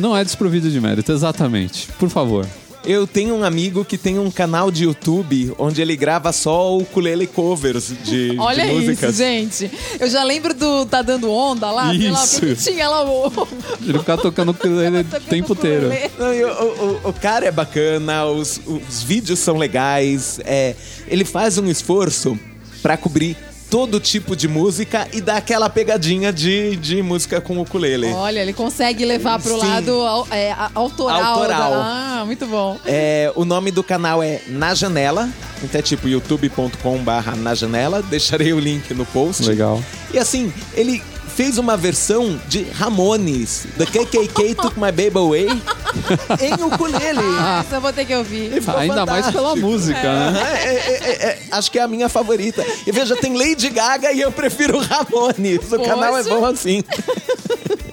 [0.00, 1.88] Não é desprovido de mérito, exatamente.
[1.98, 2.46] Por favor.
[2.86, 7.26] Eu tenho um amigo que tem um canal de YouTube onde ele grava só ukulele
[7.26, 9.10] covers de, Olha de músicas.
[9.14, 9.70] isso, gente.
[9.98, 12.40] Eu já lembro do Tá Dando Onda lá, sei lá, Isso.
[12.40, 13.48] porque tinha lá o...
[13.82, 15.88] Ele ficar tocando ukulele o tempo inteiro.
[16.18, 20.74] o, o- o cara é bacana, os, os vídeos são legais, é,
[21.08, 22.38] ele faz um esforço
[22.82, 23.34] pra cobrir
[23.70, 28.06] todo tipo de música e dar aquela pegadinha de, de música com ukulele.
[28.12, 29.66] Olha, ele consegue levar pro Sim.
[29.66, 31.22] lado é, autoral.
[31.34, 31.70] Autoral.
[31.72, 32.78] da- Ah, muito bom.
[32.86, 35.28] É, o nome do canal é Na Janela,
[35.62, 39.42] então é tipo youtube.com barra Na Janela, deixarei o link no post.
[39.44, 39.82] Legal.
[40.12, 41.02] E assim, ele
[41.34, 45.48] fez uma versão de Ramones, The KKK Took My Baby Away,
[46.40, 47.20] em ukulele.
[47.40, 48.52] Ah, isso eu vou ter que ouvir.
[48.52, 49.66] E Ainda mais pela fantástico.
[49.66, 50.40] música, né?
[50.42, 52.64] É, é, é, é, acho que é a minha favorita.
[52.86, 55.72] E veja, tem Lady Gaga e eu prefiro Ramones.
[55.72, 56.34] O canal é Poxa.
[56.36, 56.82] bom assim.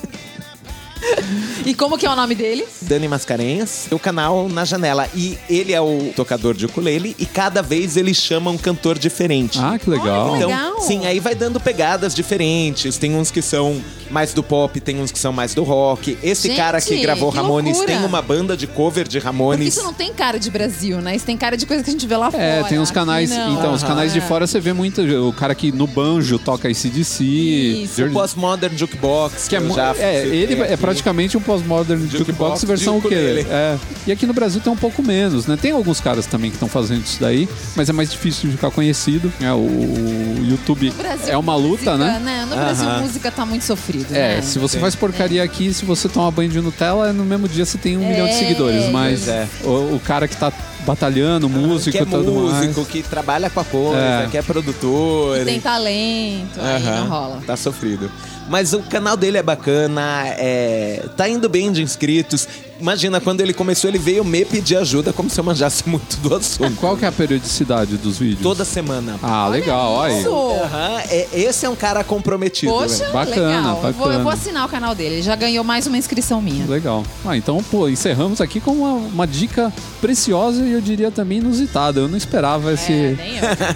[1.66, 2.66] E como que é o nome dele?
[2.82, 5.08] Dani Mascarenhas, o canal na janela.
[5.14, 9.60] E ele é o tocador de ukulele e cada vez ele chama um cantor diferente.
[9.62, 10.30] Ah, que legal.
[10.32, 10.82] Olha, Então, legal.
[10.82, 12.98] sim, aí vai dando pegadas diferentes.
[12.98, 13.80] Tem uns que são
[14.10, 16.18] mais do pop, tem uns que são mais do rock.
[16.24, 17.98] Esse Gente, cara que gravou que Ramones loucura.
[17.98, 19.68] tem uma banda de cover de Porque Ramones.
[19.76, 21.16] isso não tem cara de Brasil, né?
[21.16, 22.44] Isso tem cara de coisa que a gente vê lá fora.
[22.44, 23.30] É, tem uns canais.
[23.30, 23.54] não.
[23.54, 25.02] Então, os canais de fora você vê muito.
[25.02, 27.24] O cara que no banjo toca ACDC.
[27.24, 27.94] Isso.
[27.94, 30.82] O Journey- Postmodern Jukebox, Que é, eu mu- já é, ele é aqui.
[30.92, 33.46] Praticamente um pós-modern Jukebox versão o quê?
[33.50, 33.78] É.
[34.08, 35.58] E aqui no Brasil tem um pouco menos, né?
[35.60, 38.72] Tem alguns caras também que estão fazendo isso daí, mas é mais difícil de ficar
[38.72, 39.32] conhecido.
[39.42, 42.46] É, o YouTube Brasil, é uma luta, música, né?
[42.50, 43.02] No Brasil, Aham.
[43.02, 44.42] música tá muito sofrido, É, né?
[44.42, 44.82] se você Sim.
[44.82, 48.04] faz porcaria aqui, se você toma banho de Nutella, no mesmo dia você tem um
[48.04, 48.10] É.
[48.12, 48.90] milhão de seguidores.
[48.92, 49.48] Mas é.
[49.64, 50.52] o, o cara que tá
[50.86, 52.88] batalhando, músico que é e tudo músico, mais.
[52.88, 54.28] que trabalha com a coisa, É.
[54.30, 55.44] que é produtor.
[55.46, 57.40] Tem talento, aí Aham, não rola.
[57.46, 58.12] Tá sofrido.
[58.50, 62.48] Mas o canal dele é bacana, é, tá indo bem de inscritos.
[62.82, 66.36] Imagina, quando ele começou, ele veio me pedir ajuda como se eu manjasse muito do
[66.36, 66.76] assunto.
[66.78, 68.42] Qual que é a periodicidade dos vídeos?
[68.42, 69.20] Toda semana.
[69.22, 70.20] Ah, legal, olha aí.
[70.22, 70.30] Isso.
[70.64, 72.72] Aham, é- esse é um cara comprometido.
[72.72, 73.14] Poxa, velho.
[73.14, 73.76] Bacana, legal.
[73.76, 74.24] Eu vou, eu bacana.
[74.24, 75.16] vou assinar o canal dele.
[75.16, 76.66] Ele já ganhou mais uma inscrição minha.
[76.66, 77.04] Legal.
[77.26, 79.72] Ah, então, pô, encerramos aqui com uma, uma dica
[80.02, 82.00] preciosa e eu diria também inusitada.
[82.00, 83.16] Eu não esperava esse, É,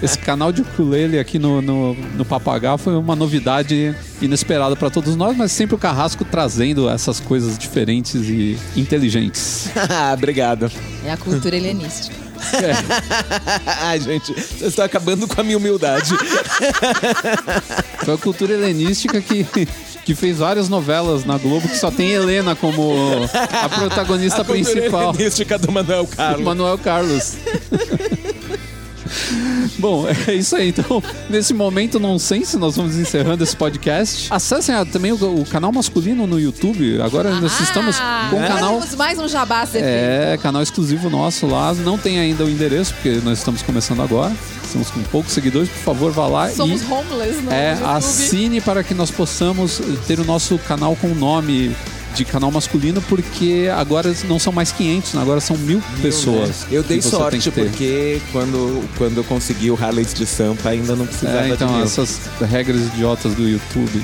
[0.04, 2.76] esse canal de ukulele aqui no, no, no Papagá.
[2.76, 8.14] Foi uma novidade inesperada para todos nós, mas sempre o Carrasco trazendo essas coisas diferentes
[8.14, 8.58] e
[8.96, 9.68] inteligentes.
[10.12, 10.70] Obrigado.
[11.04, 12.16] É a cultura helenística.
[13.80, 16.12] Ai, gente, vocês estão acabando com a minha humildade.
[18.04, 19.46] Foi a cultura helenística que,
[20.04, 22.94] que fez várias novelas na Globo que só tem Helena como
[23.32, 25.14] a protagonista a cultura principal.
[25.14, 26.44] helenística do Manuel Carlos.
[26.44, 27.36] Manuel Carlos.
[29.78, 30.68] Bom, é isso aí.
[30.68, 34.26] Então, nesse momento nonsense, nós vamos encerrando esse podcast.
[34.30, 37.00] Acessem ah, também o, o canal masculino no YouTube.
[37.00, 37.96] Agora nós estamos
[38.30, 38.82] com um Ah, canal.
[38.96, 39.84] mais um jabá feito.
[39.84, 41.72] É, canal exclusivo nosso lá.
[41.74, 44.32] Não tem ainda o endereço, porque nós estamos começando agora.
[44.64, 45.68] Estamos com poucos seguidores.
[45.68, 46.84] Por favor, vá lá Somos e.
[46.92, 47.88] homeless no É, YouTube.
[47.90, 51.74] assine para que nós possamos ter o nosso canal com o nome
[52.16, 55.22] de canal masculino, porque agora não são mais 500, né?
[55.22, 56.66] agora são mil pessoas.
[56.70, 61.46] Eu dei sorte porque quando, quando eu consegui o Harleys de Sampa ainda não precisava
[61.46, 61.84] É, então, de mil.
[61.84, 64.02] essas regras idiotas do YouTube.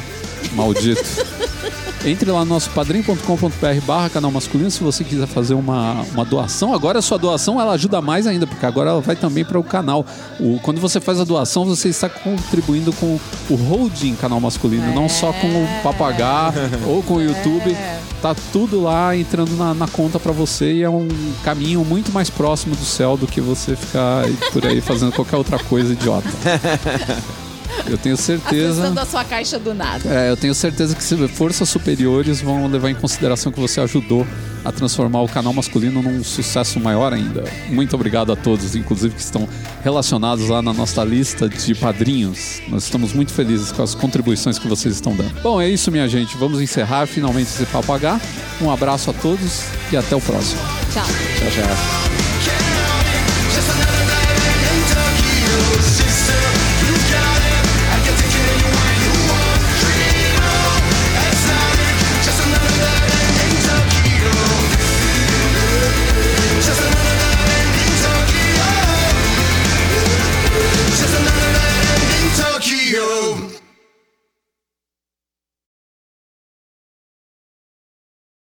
[0.55, 1.03] Maldito.
[2.05, 6.75] Entre lá no nosso padrim.com.br barra canal masculino se você quiser fazer uma, uma doação.
[6.75, 9.63] Agora a sua doação ela ajuda mais ainda, porque agora ela vai também para o
[9.63, 10.05] canal.
[10.41, 15.09] O, quando você faz a doação, você está contribuindo com o holding canal masculino, não
[15.09, 16.53] só com o papagá
[16.87, 17.77] ou com o YouTube.
[18.21, 21.09] Tá tudo lá entrando na, na conta para você e é um
[21.45, 25.59] caminho muito mais próximo do céu do que você ficar por aí fazendo qualquer outra
[25.59, 26.29] coisa idiota.
[27.87, 28.83] Eu tenho certeza.
[28.83, 30.09] Acessando a sua caixa do nada.
[30.09, 34.27] É, eu tenho certeza que forças superiores vão levar em consideração que você ajudou
[34.65, 37.45] a transformar o canal masculino num sucesso maior ainda.
[37.69, 39.49] Muito obrigado a todos, inclusive que estão
[39.83, 42.61] relacionados lá na nossa lista de padrinhos.
[42.69, 45.35] Nós estamos muito felizes com as contribuições que vocês estão dando.
[45.43, 46.37] Bom, é isso, minha gente.
[46.37, 48.21] Vamos encerrar finalmente esse papo H.
[48.61, 50.61] Um abraço a todos e até o próximo.
[50.93, 51.05] Tchau.
[51.39, 51.67] Tchau, tchau.